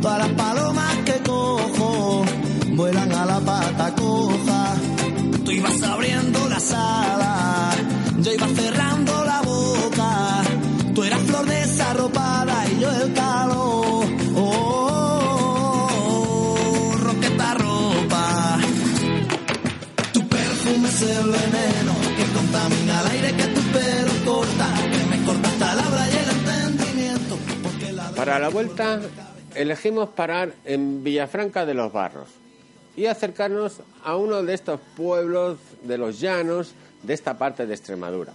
Todas 0.00 0.18
las 0.18 0.28
palomas 0.32 0.96
que 1.04 1.14
cojo 1.24 2.24
vuelan 2.78 3.12
a 3.12 3.26
la 3.26 3.40
pata 3.40 3.94
coja. 3.94 4.74
Tú 5.44 5.50
ibas 5.50 5.82
abriendo 5.82 6.48
la 6.48 6.60
sala, 6.60 7.74
yo 8.18 8.32
iba 8.32 8.46
cerrando 8.48 9.24
la 9.24 9.42
boca. 9.42 10.42
Tú 10.94 11.02
eras 11.04 11.20
flor 11.22 11.46
desarropada 11.46 12.66
y 12.70 12.80
yo 12.80 12.90
el 12.90 13.12
calor. 13.14 14.06
Oh, 14.36 15.76
roqueta 17.02 17.54
ropa. 17.54 18.58
Tu 20.12 20.28
perfume 20.28 20.88
es 20.88 21.02
el 21.02 21.30
veneno 21.38 21.92
que 22.16 22.24
contamina 22.36 23.00
el 23.00 23.06
aire 23.08 23.32
que 23.36 23.46
tu 23.48 23.60
pelo 23.60 24.12
corta. 24.24 24.68
Que 24.92 25.06
me 25.10 25.18
corta 25.24 25.48
hasta 25.48 25.74
la 25.74 25.84
habla 25.86 26.08
y 26.08 26.16
el 26.16 26.28
entendimiento. 26.38 27.38
Porque 27.62 27.92
la 27.92 28.10
Para 28.10 28.38
la 28.38 28.48
vuelta 28.48 29.00
elegimos 29.54 30.10
parar 30.10 30.52
en 30.64 31.02
Villafranca 31.02 31.66
de 31.66 31.74
los 31.74 31.92
Barros 31.92 32.28
y 32.96 33.06
acercarnos 33.06 33.80
a 34.04 34.16
uno 34.16 34.42
de 34.42 34.54
estos 34.54 34.80
pueblos 34.96 35.58
de 35.82 35.98
los 35.98 36.20
llanos 36.20 36.72
de 37.02 37.14
esta 37.14 37.38
parte 37.38 37.66
de 37.66 37.74
Extremadura. 37.74 38.32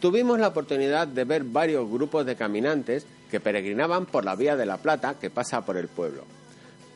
Tuvimos 0.00 0.38
la 0.38 0.48
oportunidad 0.48 1.08
de 1.08 1.24
ver 1.24 1.44
varios 1.44 1.90
grupos 1.90 2.24
de 2.24 2.36
caminantes 2.36 3.04
que 3.30 3.40
peregrinaban 3.40 4.06
por 4.06 4.24
la 4.24 4.36
vía 4.36 4.56
de 4.56 4.66
la 4.66 4.78
Plata 4.78 5.16
que 5.20 5.30
pasa 5.30 5.64
por 5.64 5.76
el 5.76 5.88
pueblo. 5.88 6.24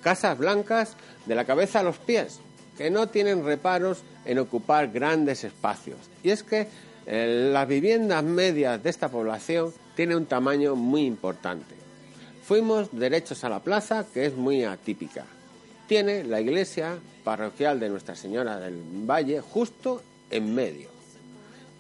Casas 0.02 0.38
blancas 0.38 0.96
de 1.26 1.34
la 1.34 1.44
cabeza 1.44 1.80
a 1.80 1.82
los 1.82 1.98
pies, 1.98 2.40
que 2.76 2.90
no 2.90 3.08
tienen 3.08 3.44
reparos 3.44 4.02
en 4.24 4.38
ocupar 4.38 4.90
grandes 4.90 5.44
espacios. 5.44 5.98
Y 6.22 6.30
es 6.30 6.42
que 6.42 6.68
eh, 7.06 7.50
las 7.52 7.68
viviendas 7.68 8.22
medias 8.24 8.82
de 8.82 8.90
esta 8.90 9.08
población 9.08 9.72
tienen 9.94 10.16
un 10.16 10.26
tamaño 10.26 10.74
muy 10.74 11.04
importante. 11.04 11.83
Fuimos 12.46 12.90
derechos 12.92 13.42
a 13.44 13.48
la 13.48 13.60
plaza, 13.60 14.04
que 14.12 14.26
es 14.26 14.36
muy 14.36 14.64
atípica. 14.64 15.24
Tiene 15.88 16.24
la 16.24 16.42
iglesia 16.42 16.98
parroquial 17.24 17.80
de 17.80 17.88
Nuestra 17.88 18.14
Señora 18.14 18.60
del 18.60 18.82
Valle 19.08 19.40
justo 19.40 20.02
en 20.30 20.54
medio. 20.54 20.90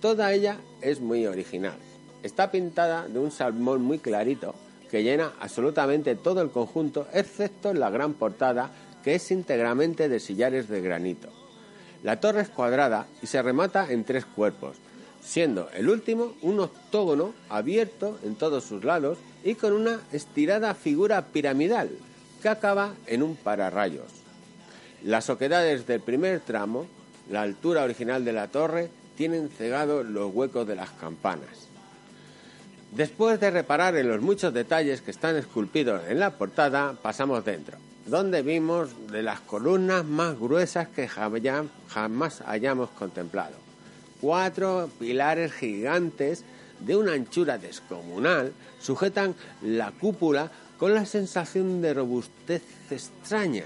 Toda 0.00 0.32
ella 0.32 0.56
es 0.80 1.00
muy 1.00 1.26
original. 1.26 1.76
Está 2.22 2.50
pintada 2.50 3.06
de 3.06 3.18
un 3.18 3.30
salmón 3.30 3.82
muy 3.82 3.98
clarito 3.98 4.54
que 4.90 5.02
llena 5.02 5.32
absolutamente 5.38 6.14
todo 6.14 6.40
el 6.40 6.50
conjunto, 6.50 7.08
excepto 7.12 7.74
la 7.74 7.90
gran 7.90 8.14
portada 8.14 8.70
que 9.02 9.16
es 9.16 9.30
íntegramente 9.30 10.08
de 10.08 10.18
sillares 10.18 10.68
de 10.68 10.80
granito. 10.80 11.28
La 12.02 12.20
torre 12.20 12.40
es 12.40 12.48
cuadrada 12.48 13.06
y 13.20 13.26
se 13.26 13.42
remata 13.42 13.92
en 13.92 14.04
tres 14.04 14.24
cuerpos, 14.24 14.78
siendo 15.24 15.70
el 15.74 15.88
último 15.88 16.34
un 16.42 16.60
octógono 16.60 17.32
abierto 17.48 18.18
en 18.22 18.36
todos 18.36 18.64
sus 18.64 18.84
lados 18.84 19.18
y 19.42 19.54
con 19.54 19.72
una 19.72 20.00
estirada 20.12 20.74
figura 20.74 21.26
piramidal 21.26 21.90
que 22.42 22.48
acaba 22.48 22.94
en 23.06 23.22
un 23.22 23.36
pararrayos. 23.36 24.06
Las 25.02 25.30
oquedades 25.30 25.86
del 25.86 26.00
primer 26.00 26.40
tramo, 26.40 26.86
la 27.30 27.42
altura 27.42 27.84
original 27.84 28.24
de 28.24 28.32
la 28.32 28.48
torre, 28.48 28.90
tienen 29.16 29.48
cegados 29.48 30.04
los 30.04 30.34
huecos 30.34 30.66
de 30.66 30.76
las 30.76 30.90
campanas. 30.90 31.68
Después 32.92 33.40
de 33.40 33.50
reparar 33.50 33.96
en 33.96 34.08
los 34.08 34.20
muchos 34.20 34.52
detalles 34.54 35.02
que 35.02 35.10
están 35.10 35.36
esculpidos 35.36 36.02
en 36.08 36.20
la 36.20 36.30
portada, 36.38 36.94
pasamos 37.00 37.44
dentro, 37.44 37.78
donde 38.06 38.42
vimos 38.42 38.90
de 39.10 39.22
las 39.22 39.40
columnas 39.40 40.04
más 40.04 40.38
gruesas 40.38 40.88
que 40.88 41.08
jamás 41.08 42.42
hayamos 42.46 42.90
contemplado. 42.90 43.63
Cuatro 44.24 44.88
pilares 44.98 45.52
gigantes 45.52 46.44
de 46.80 46.96
una 46.96 47.12
anchura 47.12 47.58
descomunal 47.58 48.54
sujetan 48.80 49.34
la 49.60 49.90
cúpula 49.90 50.50
con 50.78 50.94
la 50.94 51.04
sensación 51.04 51.82
de 51.82 51.92
robustez 51.92 52.62
extraña 52.90 53.64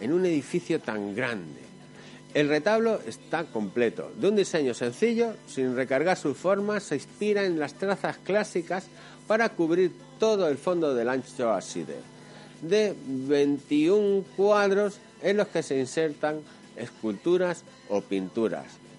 en 0.00 0.12
un 0.12 0.26
edificio 0.26 0.80
tan 0.80 1.14
grande. 1.14 1.60
El 2.34 2.48
retablo 2.48 3.00
está 3.06 3.44
completo, 3.44 4.10
de 4.16 4.30
un 4.30 4.34
diseño 4.34 4.74
sencillo, 4.74 5.34
sin 5.46 5.76
recargar 5.76 6.16
sus 6.16 6.36
formas, 6.36 6.82
se 6.82 6.96
inspira 6.96 7.44
en 7.44 7.60
las 7.60 7.74
trazas 7.74 8.18
clásicas 8.18 8.86
para 9.28 9.50
cubrir 9.50 9.92
todo 10.18 10.48
el 10.48 10.58
fondo 10.58 10.92
del 10.92 11.08
ancho 11.08 11.52
ábside, 11.52 11.98
de 12.62 12.96
21 13.06 14.24
cuadros 14.36 14.98
en 15.22 15.36
los 15.36 15.46
que 15.46 15.62
se 15.62 15.78
insertan 15.78 16.40
esculturas 16.74 17.62
o 17.88 18.00
pinturas. 18.00 18.89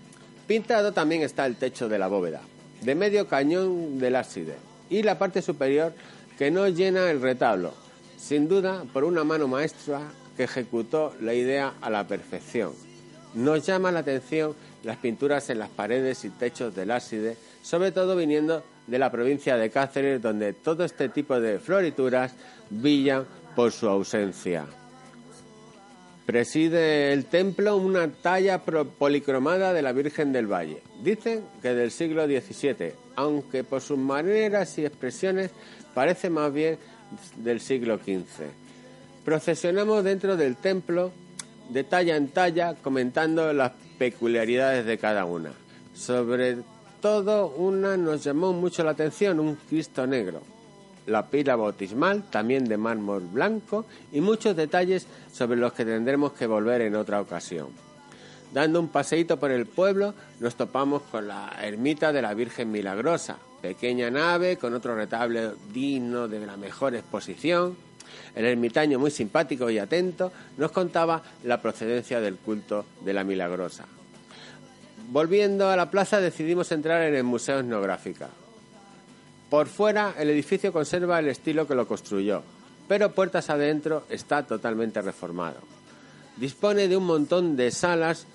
Pintado 0.52 0.92
también 0.92 1.22
está 1.22 1.46
el 1.46 1.56
techo 1.56 1.88
de 1.88 1.98
la 1.98 2.10
bóveda, 2.10 2.42
de 2.82 2.94
medio 2.94 3.26
cañón 3.26 4.00
del 4.00 4.18
ábside, 4.18 4.58
y 4.90 5.02
la 5.02 5.18
parte 5.18 5.42
superior 5.42 5.94
que 6.38 6.52
no 6.52 6.68
llena 6.68 7.10
el 7.10 7.22
retablo, 7.22 7.74
sin 8.18 8.50
duda 8.50 8.84
por 8.92 9.06
una 9.06 9.24
mano 9.24 9.48
maestra 9.48 10.02
que 10.36 10.44
ejecutó 10.44 11.16
la 11.22 11.34
idea 11.34 11.76
a 11.80 11.90
la 11.90 12.06
perfección. 12.06 12.74
Nos 13.34 13.66
llama 13.66 13.94
la 13.94 14.00
atención 14.00 14.54
las 14.84 14.98
pinturas 14.98 15.50
en 15.50 15.60
las 15.60 15.70
paredes 15.70 16.26
y 16.26 16.30
techos 16.32 16.76
del 16.76 16.92
ábside, 16.92 17.38
sobre 17.62 17.94
todo 17.94 18.18
viniendo 18.18 18.62
de 18.88 19.00
la 19.00 19.10
provincia 19.10 19.56
de 19.56 19.70
Cáceres, 19.70 20.22
donde 20.22 20.52
todo 20.52 20.84
este 20.84 21.08
tipo 21.08 21.40
de 21.40 21.60
florituras 21.60 22.34
brillan 22.70 23.26
por 23.56 23.72
su 23.72 23.88
ausencia. 23.88 24.66
Preside 26.26 27.14
el 27.14 27.26
templo 27.26 27.76
una 27.76 28.12
talla 28.12 28.60
policromada 28.64 29.74
de 29.74 29.82
la 29.82 29.92
Virgen 29.92 30.32
del 30.32 30.48
Valle. 30.48 30.82
Dicen 31.04 31.44
que 31.62 31.74
del 31.74 31.92
siglo 31.92 32.26
XVII, 32.26 32.94
aunque 33.16 33.64
por 33.64 33.82
sus 33.82 33.98
maneras 33.98 34.78
y 34.78 34.86
expresiones 34.86 35.52
parece 35.94 36.30
más 36.30 36.54
bien 36.54 36.78
del 37.38 37.60
siglo 37.60 37.98
XV. 37.98 38.46
Procesionamos 39.26 40.04
dentro 40.04 40.38
del 40.38 40.56
templo 40.56 41.12
de 41.70 41.84
talla 41.84 42.16
en 42.16 42.30
talla 42.30 42.76
comentando 42.76 43.52
las 43.54 43.72
peculiaridades 43.98 44.86
de 44.86 44.98
cada 44.98 45.26
una. 45.26 45.52
Sobre 45.94 46.58
todo, 47.02 47.50
una 47.50 47.98
nos 47.98 48.24
llamó 48.24 48.54
mucho 48.54 48.84
la 48.84 48.92
atención, 48.92 49.40
un 49.40 49.56
Cristo 49.56 50.06
negro. 50.06 50.42
La 51.08 51.28
pila 51.28 51.56
bautismal, 51.56 52.24
también 52.30 52.66
de 52.66 52.78
mármol 52.78 53.22
blanco, 53.22 53.86
y 54.12 54.22
muchos 54.22 54.56
detalles 54.56 55.08
sobre 55.32 55.60
los 55.60 55.74
que 55.74 55.86
tendremos 55.86 56.34
que 56.34 56.48
volver 56.48 56.82
en 56.82 56.96
otra 56.96 57.22
ocasión. 57.22 57.68
Dando 58.54 58.80
un 58.80 58.90
paseíto 58.90 59.38
por 59.38 59.52
el 59.52 59.66
pueblo, 59.66 60.14
nos 60.40 60.56
topamos 60.56 61.04
con 61.04 61.28
la 61.28 61.56
ermita 61.62 62.12
de 62.12 62.22
la 62.22 62.34
Virgen 62.34 62.72
Milagrosa, 62.72 63.38
pequeña 63.62 64.12
nave 64.12 64.58
con 64.58 64.74
otro 64.74 64.96
retablo 64.96 65.56
digno 65.72 66.28
de 66.28 66.46
la 66.46 66.58
mejor 66.58 66.96
exposición. 66.96 67.78
El 68.36 68.46
ermitaño, 68.46 69.00
muy 69.00 69.12
simpático 69.12 69.70
y 69.70 69.80
atento, 69.80 70.34
nos 70.58 70.72
contaba 70.72 71.22
la 71.44 71.62
procedencia 71.62 72.20
del 72.20 72.36
culto 72.36 72.86
de 73.06 73.14
la 73.14 73.24
Milagrosa. 73.24 73.86
Volviendo 75.10 75.70
a 75.70 75.76
la 75.76 75.90
plaza, 75.90 76.20
decidimos 76.20 76.72
entrar 76.72 77.04
en 77.04 77.16
el 77.16 77.24
Museo 77.24 77.60
Etnográfico. 77.60 78.26
Por 79.52 79.68
fuera, 79.68 80.16
el 80.18 80.30
edificio 80.30 80.72
conserva 80.72 81.20
el 81.20 81.28
estilo 81.28 81.68
que 81.68 81.76
lo 81.76 81.86
construyó, 81.86 82.42
pero 82.88 83.12
puertas 83.12 83.50
adentro 83.50 84.06
está 84.10 84.44
totalmente 84.44 85.02
reformado. 85.02 85.58
Dispone 86.38 86.88
de 86.88 86.96
un 86.96 87.04
montón 87.04 87.58
de 87.58 87.70
salas 87.72 88.28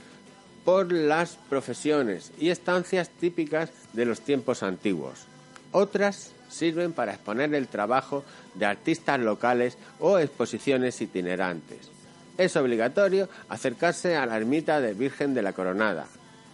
por 0.67 0.93
las 0.93 1.39
profesiones 1.49 2.33
y 2.39 2.51
estancias 2.51 3.09
típicas 3.09 3.71
de 3.95 4.05
los 4.05 4.21
tiempos 4.21 4.63
antiguos. 4.63 5.25
Otras 5.73 6.33
sirven 6.51 6.93
para 6.93 7.15
exponer 7.15 7.55
el 7.55 7.69
trabajo 7.69 8.23
de 8.53 8.67
artistas 8.67 9.19
locales 9.19 9.79
o 9.99 10.19
exposiciones 10.19 11.01
itinerantes. 11.01 11.89
Es 12.37 12.57
obligatorio 12.57 13.31
acercarse 13.49 14.17
a 14.17 14.27
la 14.27 14.37
ermita 14.37 14.83
de 14.83 14.93
Virgen 14.93 15.33
de 15.33 15.41
la 15.41 15.55
Coronada. 15.55 16.09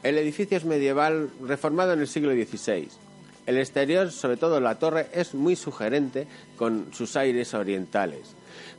El 0.04 0.18
edificio 0.18 0.56
es 0.56 0.64
medieval 0.64 1.30
reformado 1.40 1.94
en 1.94 1.98
el 1.98 2.06
siglo 2.06 2.30
XVI. 2.30 3.01
El 3.46 3.58
exterior, 3.58 4.10
sobre 4.10 4.36
todo 4.36 4.60
la 4.60 4.78
torre, 4.78 5.08
es 5.12 5.34
muy 5.34 5.56
sugerente 5.56 6.26
con 6.56 6.92
sus 6.92 7.16
aires 7.16 7.54
orientales, 7.54 8.34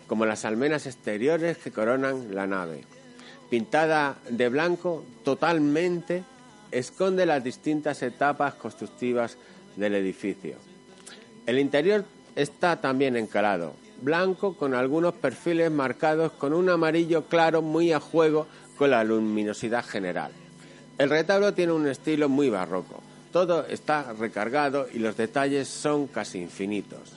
como 0.07 0.25
las 0.25 0.45
almenas 0.45 0.85
exteriores 0.85 1.57
que 1.57 1.71
coronan 1.71 2.33
la 2.33 2.47
nave 2.47 2.85
pintada 3.53 4.17
de 4.31 4.49
blanco 4.49 5.05
totalmente, 5.23 6.23
esconde 6.71 7.23
las 7.23 7.43
distintas 7.43 8.01
etapas 8.01 8.55
constructivas 8.55 9.37
del 9.75 9.93
edificio. 9.93 10.55
El 11.45 11.59
interior 11.59 12.03
está 12.35 12.81
también 12.81 13.15
encalado, 13.15 13.75
blanco 14.01 14.57
con 14.57 14.73
algunos 14.73 15.13
perfiles 15.13 15.69
marcados 15.69 16.31
con 16.31 16.51
un 16.51 16.67
amarillo 16.67 17.25
claro 17.25 17.61
muy 17.61 17.91
a 17.91 17.99
juego 17.99 18.47
con 18.75 18.89
la 18.89 19.03
luminosidad 19.03 19.85
general. 19.85 20.31
El 20.97 21.11
retablo 21.11 21.53
tiene 21.53 21.73
un 21.73 21.87
estilo 21.87 22.29
muy 22.29 22.49
barroco. 22.49 23.03
Todo 23.33 23.65
está 23.65 24.13
recargado 24.13 24.85
y 24.93 24.99
los 24.99 25.17
detalles 25.17 25.67
son 25.67 26.05
casi 26.05 26.39
infinitos. 26.39 27.13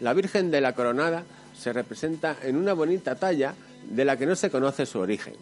La 0.00 0.12
Virgen 0.12 0.50
de 0.50 0.60
la 0.60 0.74
Coronada 0.74 1.24
se 1.56 1.72
representa 1.72 2.36
en 2.42 2.56
una 2.56 2.74
bonita 2.74 3.14
talla 3.14 3.54
de 3.88 4.04
la 4.04 4.16
que 4.16 4.26
no 4.26 4.34
se 4.34 4.50
conoce 4.50 4.86
su 4.86 4.98
origen, 4.98 5.34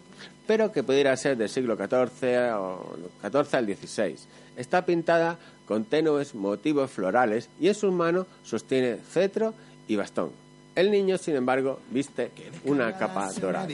pero 0.47 0.71
que 0.71 0.83
pudiera 0.83 1.17
ser 1.17 1.39
del 1.39 1.49
siglo 1.49 1.77
XIV 1.77 2.55
o 2.55 2.97
XIV 3.23 3.55
al 3.55 3.67
XVI. 3.67 4.17
Está 4.59 4.85
pintada 4.85 5.39
con 5.67 5.87
tenues 5.87 6.35
motivos 6.35 6.91
florales 6.91 7.49
y 7.59 7.69
en 7.69 7.75
sus 7.75 7.91
manos 7.91 8.27
sostiene 8.45 8.99
cetro 9.11 9.55
y 9.89 9.97
bastón. 9.97 10.33
El 10.75 10.91
niño, 10.91 11.17
sin 11.17 11.37
embargo, 11.37 11.81
viste 11.91 12.31
una 12.65 12.99
capa 12.99 13.33
dorada. 13.41 13.69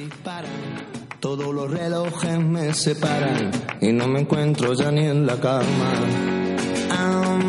Todos 1.21 1.55
los 1.55 1.71
relojes 1.71 2.39
me 2.39 2.75
separan 2.75 3.51
y 3.81 3.93
no 3.93 4.09
me 4.09 4.21
encuentro 4.21 4.73
ya 4.75 4.91
ni 4.91 5.07
en 5.07 5.27
la 5.27 5.39
cama 5.39 5.93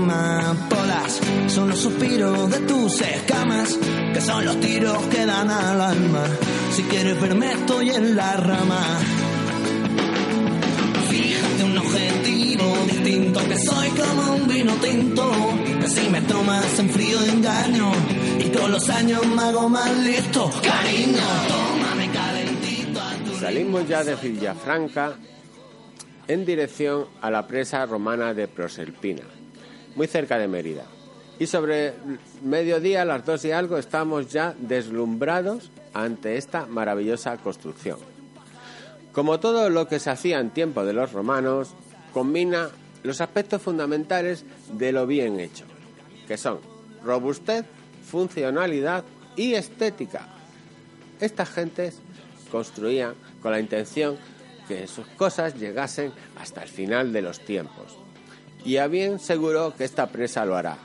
amapolas 0.02 1.20
son 1.48 1.70
los 1.70 1.80
suspiros 1.80 2.50
de 2.50 2.60
tus 2.62 3.02
escamas, 3.02 3.78
que 4.14 4.22
son 4.22 4.46
los 4.46 4.60
tiros 4.60 4.98
que 5.08 5.26
dan 5.26 5.50
al 5.50 5.82
alma. 5.82 6.24
Si 6.76 6.84
quieres 6.84 7.20
verme, 7.20 7.52
estoy 7.52 7.90
en 7.90 8.16
la 8.16 8.34
rama. 8.34 8.82
Fíjate 11.10 11.64
un 11.64 11.78
objetivo 11.78 12.78
distinto, 12.88 13.40
que 13.48 13.58
soy 13.58 13.90
como 13.90 14.36
un 14.36 14.48
vino 14.48 14.74
tinto. 14.76 15.32
Que 15.80 15.88
si 15.88 16.10
me 16.10 16.22
tomas 16.22 16.80
en 16.80 16.90
frío 16.90 17.22
engaño, 17.24 17.92
y 18.40 18.44
todos 18.50 18.70
los 18.70 18.90
años 18.90 19.26
me 19.26 19.42
hago 19.42 19.70
más 19.70 19.98
listo. 19.98 20.50
Cariño. 20.62 21.71
Salimos 23.52 23.86
ya 23.86 24.02
de 24.02 24.16
Villafranca 24.16 25.18
en 26.26 26.46
dirección 26.46 27.08
a 27.20 27.30
la 27.30 27.46
presa 27.46 27.86
romana 27.86 28.34
de 28.34 28.48
Proserpina 28.48 29.24
muy 29.96 30.08
cerca 30.08 30.38
de 30.38 30.48
Mérida. 30.48 30.86
Y 31.38 31.48
sobre 31.48 31.94
mediodía, 32.42 33.04
las 33.04 33.26
dos 33.26 33.44
y 33.44 33.52
algo, 33.52 33.78
estamos 33.78 34.32
ya 34.32 34.56
deslumbrados 34.58 35.70
ante 35.94 36.38
esta 36.38 36.66
maravillosa 36.66 37.36
construcción. 37.40 38.00
Como 39.12 39.42
todo 39.42 39.70
lo 39.70 39.86
que 39.86 40.00
se 40.00 40.12
hacía 40.12 40.40
en 40.40 40.52
tiempo 40.52 40.86
de 40.86 40.94
los 40.94 41.12
romanos, 41.12 41.74
combina 42.14 42.70
los 43.04 43.20
aspectos 43.20 43.62
fundamentales 43.62 44.46
de 44.72 44.94
lo 44.94 45.06
bien 45.06 45.42
hecho, 45.42 45.66
que 46.26 46.38
son 46.38 46.60
robustez, 47.04 47.66
funcionalidad 48.10 49.04
y 49.36 49.56
estética. 49.56 50.30
Estas 51.20 51.50
gentes 51.50 52.00
construían 52.52 53.16
con 53.42 53.52
la 53.52 53.60
intención 53.60 54.18
que 54.68 54.88
sus 54.88 55.08
cosas 55.08 55.56
llegasen 55.56 56.12
hasta 56.40 56.64
el 56.64 56.70
final 56.70 57.14
de 57.14 57.22
los 57.22 57.40
tiempos 57.40 57.98
y 58.64 58.78
a 58.78 58.88
bien 58.88 59.20
seguro 59.20 59.74
que 59.76 59.84
esta 59.84 60.08
presa 60.08 60.46
lo 60.46 60.56
hará. 60.56 60.78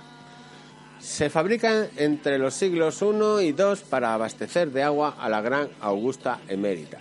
Se 0.99 1.29
fabrican 1.29 1.89
entre 1.97 2.39
los 2.39 2.55
siglos 2.55 3.03
I 3.03 3.45
y 3.45 3.49
II 3.49 3.81
para 3.91 4.15
abastecer 4.15 4.73
de 4.73 4.83
agua 4.83 5.17
a 5.19 5.29
la 5.29 5.41
gran 5.41 5.69
Augusta 5.81 6.41
Emérita. 6.49 6.99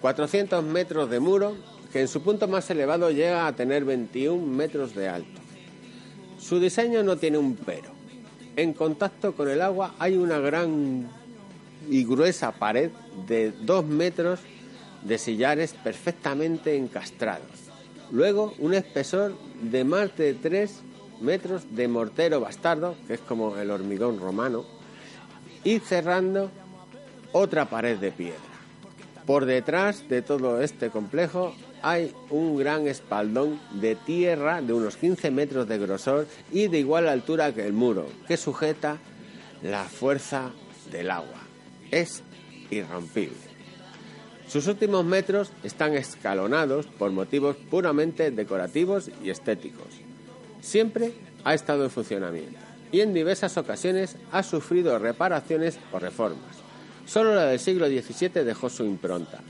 400 0.00 0.64
metros 0.64 1.10
de 1.10 1.20
muro 1.20 1.56
que 1.92 2.00
en 2.00 2.08
su 2.08 2.22
punto 2.22 2.48
más 2.48 2.68
elevado 2.70 3.10
llega 3.10 3.46
a 3.46 3.54
tener 3.54 3.84
21 3.84 4.44
metros 4.44 4.94
de 4.94 5.08
alto. 5.08 5.40
Su 6.38 6.58
diseño 6.58 7.02
no 7.02 7.16
tiene 7.16 7.38
un 7.38 7.54
pero. 7.54 7.92
En 8.56 8.72
contacto 8.72 9.34
con 9.34 9.48
el 9.48 9.60
agua 9.60 9.94
hay 9.98 10.16
una 10.16 10.38
gran 10.38 11.08
y 11.88 12.04
gruesa 12.04 12.52
pared 12.52 12.90
de 13.26 13.52
2 13.62 13.84
metros 13.86 14.40
de 15.02 15.18
sillares 15.18 15.74
perfectamente 15.74 16.76
encastrados. 16.76 17.48
Luego 18.10 18.54
un 18.58 18.74
espesor 18.74 19.36
de 19.62 19.84
más 19.84 20.16
de 20.16 20.34
3 20.34 20.80
metros 21.20 21.62
de 21.70 21.88
mortero 21.88 22.40
bastardo, 22.40 22.94
que 23.06 23.14
es 23.14 23.20
como 23.20 23.56
el 23.56 23.70
hormigón 23.70 24.18
romano, 24.20 24.64
y 25.64 25.78
cerrando 25.78 26.50
otra 27.32 27.66
pared 27.66 27.98
de 27.98 28.12
piedra. 28.12 28.38
Por 29.26 29.44
detrás 29.44 30.08
de 30.08 30.20
todo 30.20 30.60
este 30.60 30.90
complejo 30.90 31.54
hay 31.80 32.12
un 32.30 32.56
gran 32.56 32.86
espaldón 32.86 33.60
de 33.80 33.94
tierra 33.94 34.60
de 34.62 34.72
unos 34.72 34.96
15 34.96 35.30
metros 35.30 35.68
de 35.68 35.78
grosor 35.78 36.26
y 36.50 36.68
de 36.68 36.78
igual 36.78 37.08
altura 37.08 37.52
que 37.52 37.66
el 37.66 37.72
muro, 37.72 38.06
que 38.26 38.36
sujeta 38.36 38.98
la 39.62 39.84
fuerza 39.84 40.50
del 40.90 41.10
agua. 41.10 41.41
Es 41.92 42.24
irrompible. 42.70 43.36
Sus 44.48 44.66
últimos 44.66 45.04
metros 45.04 45.50
están 45.62 45.94
escalonados 45.94 46.86
por 46.86 47.12
motivos 47.12 47.56
puramente 47.70 48.30
decorativos 48.32 49.10
y 49.22 49.30
estéticos. 49.30 49.86
Siempre 50.60 51.12
ha 51.44 51.54
estado 51.54 51.84
en 51.84 51.90
funcionamiento 51.90 52.58
y 52.90 53.00
en 53.00 53.14
diversas 53.14 53.56
ocasiones 53.56 54.16
ha 54.32 54.42
sufrido 54.42 54.98
reparaciones 54.98 55.78
o 55.92 55.98
reformas. 55.98 56.56
Solo 57.06 57.34
la 57.34 57.46
del 57.46 57.58
siglo 57.58 57.86
XVII 57.86 58.44
dejó 58.44 58.68
su 58.68 58.84
impronta. 58.84 59.40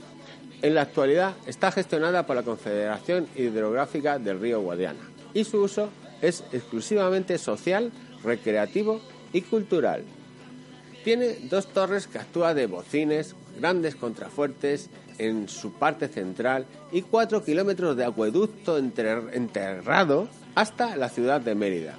En 0.61 0.75
la 0.75 0.83
actualidad 0.83 1.35
está 1.45 1.71
gestionada 1.71 2.25
por 2.25 2.35
la 2.35 2.43
Confederación 2.43 3.27
Hidrográfica 3.35 4.19
del 4.19 4.39
Río 4.39 4.61
Guadiana 4.61 5.11
y 5.33 5.43
su 5.43 5.61
uso 5.61 5.89
es 6.21 6.43
exclusivamente 6.53 7.37
social, 7.37 7.91
recreativo 8.23 9.01
y 9.33 9.41
cultural. 9.41 10.03
Tiene 11.03 11.35
dos 11.49 11.67
torres 11.67 12.07
que 12.07 12.19
actúan 12.19 12.55
de 12.55 12.67
bocines, 12.67 13.35
grandes 13.59 13.95
contrafuertes 13.95 14.89
en 15.17 15.49
su 15.49 15.73
parte 15.73 16.07
central 16.07 16.65
y 16.91 17.01
cuatro 17.01 17.43
kilómetros 17.43 17.97
de 17.97 18.05
acueducto 18.05 18.77
enterrado 18.77 20.29
hasta 20.55 20.95
la 20.95 21.09
ciudad 21.09 21.41
de 21.41 21.55
Mérida. 21.55 21.95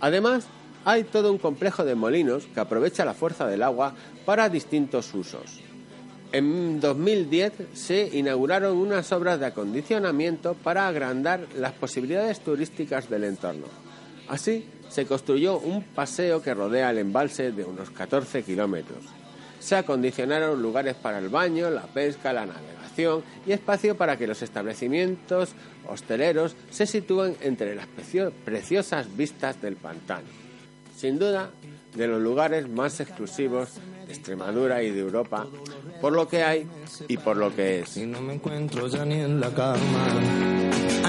Además, 0.00 0.46
hay 0.84 1.04
todo 1.04 1.30
un 1.30 1.38
complejo 1.38 1.84
de 1.84 1.94
molinos 1.94 2.46
que 2.46 2.60
aprovecha 2.60 3.04
la 3.04 3.14
fuerza 3.14 3.46
del 3.46 3.62
agua 3.62 3.94
para 4.24 4.48
distintos 4.48 5.12
usos. 5.14 5.60
En 6.32 6.80
2010 6.80 7.52
se 7.74 8.08
inauguraron 8.16 8.76
unas 8.76 9.10
obras 9.12 9.40
de 9.40 9.46
acondicionamiento 9.46 10.54
para 10.54 10.86
agrandar 10.86 11.46
las 11.56 11.72
posibilidades 11.72 12.40
turísticas 12.40 13.10
del 13.10 13.24
entorno. 13.24 13.66
Así, 14.28 14.64
se 14.90 15.06
construyó 15.06 15.58
un 15.58 15.82
paseo 15.82 16.42
que 16.42 16.52
rodea 16.52 16.90
el 16.90 16.98
embalse 16.98 17.52
de 17.52 17.64
unos 17.64 17.90
14 17.90 18.42
kilómetros. 18.42 19.04
Se 19.60 19.76
acondicionaron 19.76 20.60
lugares 20.60 20.96
para 20.96 21.18
el 21.18 21.28
baño, 21.28 21.70
la 21.70 21.82
pesca, 21.82 22.32
la 22.32 22.46
navegación 22.46 23.22
y 23.46 23.52
espacio 23.52 23.96
para 23.96 24.16
que 24.16 24.26
los 24.26 24.42
establecimientos 24.42 25.50
hosteleros 25.88 26.56
se 26.70 26.86
sitúen 26.86 27.36
entre 27.40 27.74
las 27.74 27.86
preciosas 28.44 29.16
vistas 29.16 29.62
del 29.62 29.76
pantano. 29.76 30.26
Sin 30.96 31.18
duda, 31.18 31.50
de 31.94 32.06
los 32.06 32.20
lugares 32.20 32.68
más 32.68 33.00
exclusivos 33.00 33.70
de 34.06 34.12
Extremadura 34.12 34.82
y 34.82 34.90
de 34.90 35.00
Europa, 35.00 35.46
por 36.00 36.12
lo 36.12 36.28
que 36.28 36.42
hay 36.42 36.66
y 37.08 37.16
por 37.16 37.36
lo 37.36 37.54
que 37.54 37.80
es. 37.80 37.96
No 37.98 38.20
me 38.20 38.34
encuentro 38.34 38.86
ya 38.88 39.04
ni 39.04 39.20
en 39.20 39.40
la. 39.40 39.50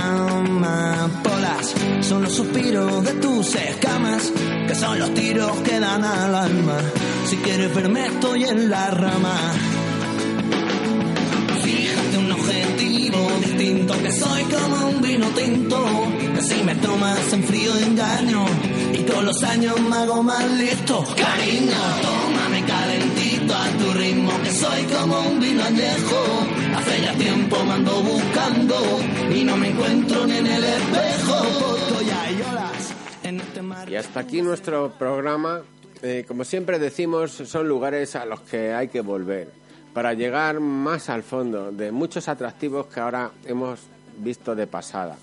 Amapolas 0.01 1.75
son 2.01 2.23
los 2.23 2.33
suspiros 2.33 3.03
de 3.03 3.13
tus 3.13 3.55
escamas, 3.55 4.31
que 4.67 4.75
son 4.75 4.97
los 4.99 5.13
tiros 5.13 5.51
que 5.61 5.79
dan 5.79 6.03
al 6.03 6.33
alma. 6.33 6.77
Si 7.27 7.37
quieres 7.37 7.73
verme, 7.73 8.07
estoy 8.07 8.45
en 8.45 8.69
la 8.69 8.89
rama. 8.89 9.35
Fíjate 11.63 12.17
un 12.17 12.31
objetivo 12.31 13.29
distinto, 13.45 13.93
que 14.01 14.11
soy 14.11 14.43
como 14.43 14.87
un 14.87 15.01
vino 15.01 15.27
tinto, 15.27 15.85
que 16.35 16.41
si 16.41 16.63
me 16.63 16.75
tomas 16.75 17.33
en 17.33 17.43
frío 17.43 17.77
engaño 17.77 18.45
y 18.93 19.03
con 19.03 19.25
los 19.25 19.43
años 19.43 19.79
me 19.81 19.95
hago 19.97 20.23
más 20.23 20.49
listo. 20.51 21.05
Cariño, 21.15 21.77
tómame 22.01 22.65
calentito 22.65 23.20
a 23.55 23.77
tu 23.77 23.93
ritmo, 23.93 24.31
que 24.43 24.51
soy 24.51 24.83
como 24.83 25.19
un 25.29 25.39
vino 25.39 25.63
añejo. 25.63 26.47
Hace 26.75 27.01
ya 27.01 27.13
tiempo 27.13 27.63
me 27.65 27.73
ando 27.73 28.01
buscando 28.01 28.75
y 29.33 29.43
no 29.43 29.57
me 29.57 29.69
encuentro 29.69 30.25
ni 30.25 30.37
en 30.37 30.47
el 30.47 30.63
espejo. 30.63 31.71
Este 33.23 33.91
y 33.91 33.95
hasta 33.95 34.19
aquí 34.19 34.41
nuestro 34.41 34.91
programa. 34.97 35.61
Eh, 36.01 36.25
como 36.27 36.43
siempre 36.43 36.79
decimos, 36.79 37.31
son 37.31 37.67
lugares 37.67 38.15
a 38.15 38.25
los 38.25 38.41
que 38.41 38.73
hay 38.73 38.87
que 38.87 39.01
volver 39.01 39.49
para 39.93 40.13
llegar 40.13 40.59
más 40.59 41.09
al 41.09 41.23
fondo 41.23 41.71
de 41.71 41.91
muchos 41.91 42.27
atractivos 42.27 42.87
que 42.87 42.99
ahora 42.99 43.31
hemos 43.45 43.79
visto 44.17 44.55
de 44.55 44.67
pasada. 44.67 45.17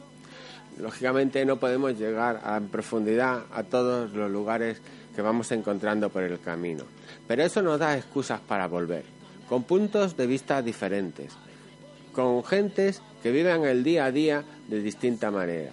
Lógicamente 0.78 1.44
no 1.44 1.56
podemos 1.56 1.98
llegar 1.98 2.40
en 2.56 2.68
profundidad 2.68 3.42
a 3.52 3.62
todos 3.64 4.12
los 4.12 4.30
lugares 4.30 4.80
que 5.18 5.22
vamos 5.22 5.50
encontrando 5.50 6.10
por 6.10 6.22
el 6.22 6.38
camino, 6.38 6.84
pero 7.26 7.42
eso 7.42 7.60
nos 7.60 7.80
da 7.80 7.96
excusas 7.96 8.38
para 8.38 8.68
volver, 8.68 9.02
con 9.48 9.64
puntos 9.64 10.16
de 10.16 10.28
vista 10.28 10.62
diferentes, 10.62 11.32
con 12.12 12.44
gentes 12.44 13.02
que 13.20 13.32
viven 13.32 13.64
el 13.64 13.82
día 13.82 14.04
a 14.04 14.12
día 14.12 14.44
de 14.68 14.80
distinta 14.80 15.32
manera. 15.32 15.72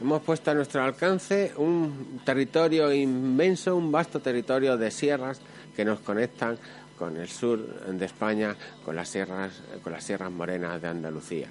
Hemos 0.00 0.22
puesto 0.22 0.52
a 0.52 0.54
nuestro 0.54 0.84
alcance 0.84 1.52
un 1.56 2.20
territorio 2.24 2.92
inmenso, 2.92 3.74
un 3.74 3.90
vasto 3.90 4.20
territorio 4.20 4.76
de 4.76 4.92
sierras 4.92 5.40
que 5.74 5.84
nos 5.84 5.98
conectan 5.98 6.58
con 6.96 7.16
el 7.16 7.28
sur 7.28 7.58
de 7.58 8.06
España, 8.06 8.54
con 8.84 8.94
las 8.94 9.08
sierras, 9.08 9.50
con 9.82 9.92
las 9.92 10.04
sierras 10.04 10.30
morenas 10.30 10.80
de 10.80 10.86
Andalucía. 10.86 11.48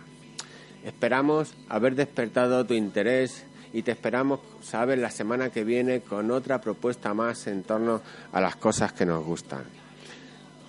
Esperamos 0.86 1.54
haber 1.68 1.96
despertado 1.96 2.66
tu 2.66 2.76
interés 2.76 3.44
y 3.74 3.84
te 3.84 3.92
esperamos 3.92 4.40
saber 4.62 4.98
la 4.98 5.12
semana 5.12 5.50
que 5.50 5.64
viene 5.64 6.02
con 6.02 6.32
otra 6.32 6.62
propuesta 6.62 7.14
más 7.14 7.48
en 7.48 7.64
torno 7.64 8.02
a 8.32 8.42
las 8.42 8.56
cosas 8.56 8.94
que 8.94 9.06
nos 9.06 9.24
gustan. 9.24 9.64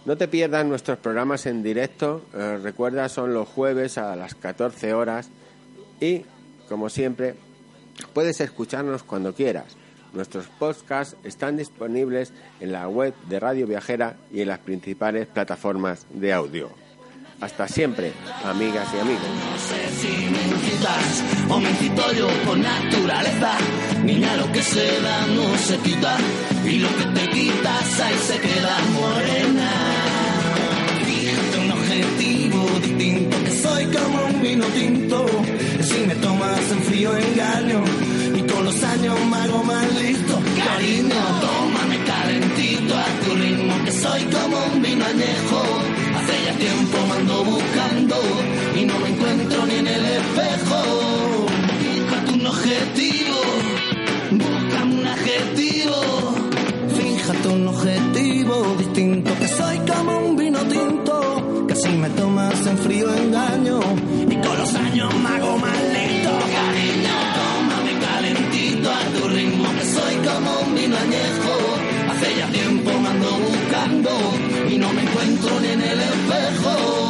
No 0.05 0.17
te 0.17 0.27
pierdas 0.29 0.67
nuestros 0.67 0.99
programas 0.99 1.47
en 1.47 1.63
directo, 1.63 2.23
eh, 2.35 2.59
recuerda 2.61 3.09
son 3.09 3.35
los 3.35 3.49
jueves 3.49 3.99
a 3.99 4.17
las 4.17 4.35
14 4.35 4.95
horas 4.95 5.31
y, 6.01 6.25
como 6.69 6.89
siempre, 6.89 7.37
puedes 8.13 8.41
escucharnos 8.41 9.05
cuando 9.05 9.35
quieras. 9.35 9.77
Nuestros 10.13 10.47
podcasts 10.59 11.17
están 11.25 11.57
disponibles 11.57 12.33
en 12.61 12.73
la 12.73 12.89
web 12.89 13.15
de 13.29 13.41
Radio 13.41 13.67
Viajera 13.67 14.17
y 14.33 14.41
en 14.41 14.49
las 14.49 14.59
principales 14.59 15.27
plataformas 15.29 16.07
de 16.11 16.33
audio. 16.33 16.82
Hasta 17.41 17.67
siempre, 17.67 18.13
amigas 18.45 18.87
y 18.95 19.01
amigos. 19.01 19.23
No 19.23 19.59
sé 19.59 19.81
si 20.01 20.31
me 20.31 20.43
incitas 20.55 21.25
o 21.49 21.59
me 21.59 21.71
incito 21.71 22.13
yo 22.13 22.29
por 22.45 22.57
naturaleza. 22.57 23.57
Niña, 24.05 24.37
lo 24.37 24.51
que 24.53 24.63
se 24.63 25.01
da 25.01 25.27
no 25.27 25.57
se 25.59 25.77
quita 25.79 26.17
y 26.65 26.79
lo 26.79 26.89
que 26.97 27.05
te 27.05 27.31
quitas 27.31 28.01
ahí 28.01 28.15
se 28.27 28.39
queda 28.39 28.79
morena. 28.93 29.71
Fíjate 31.05 31.59
un 31.59 31.71
objetivo 31.73 32.67
distinto, 32.81 33.37
que 33.45 33.51
soy 33.51 33.87
como 33.87 34.25
un 34.27 34.43
vino 34.43 34.67
tinto. 34.67 35.27
Si 35.83 36.07
me 36.07 36.15
tomas 36.17 36.71
en 36.71 36.83
frío 36.85 37.17
engaño 37.17 37.83
y 38.37 38.43
con 38.43 38.65
los 38.65 38.83
años 38.85 39.17
me 39.31 39.37
hago 39.37 39.65
más 39.65 39.95
listo. 40.01 40.41
Cariño, 40.65 41.23
tómame 41.41 42.05
calentito 42.05 42.95
a 42.97 43.07
tu 43.25 43.35
ritmo, 43.35 43.85
que 43.85 43.93
soy 43.93 44.23
como 44.25 44.65
un 44.67 44.83
vino 44.83 45.05
añejo 45.05 45.82
tiempo 46.63 46.99
me 47.09 47.15
ando 47.17 47.45
buscando 47.45 48.17
y 48.77 48.85
no 48.85 48.99
me 49.01 49.09
encuentro 49.09 49.67
ni 49.67 49.75
en 49.75 49.87
el 49.89 50.05
espejo. 50.05 51.02
Ni 75.61 75.69
en 75.69 75.83
el 75.83 76.01
espejo. 76.01 77.02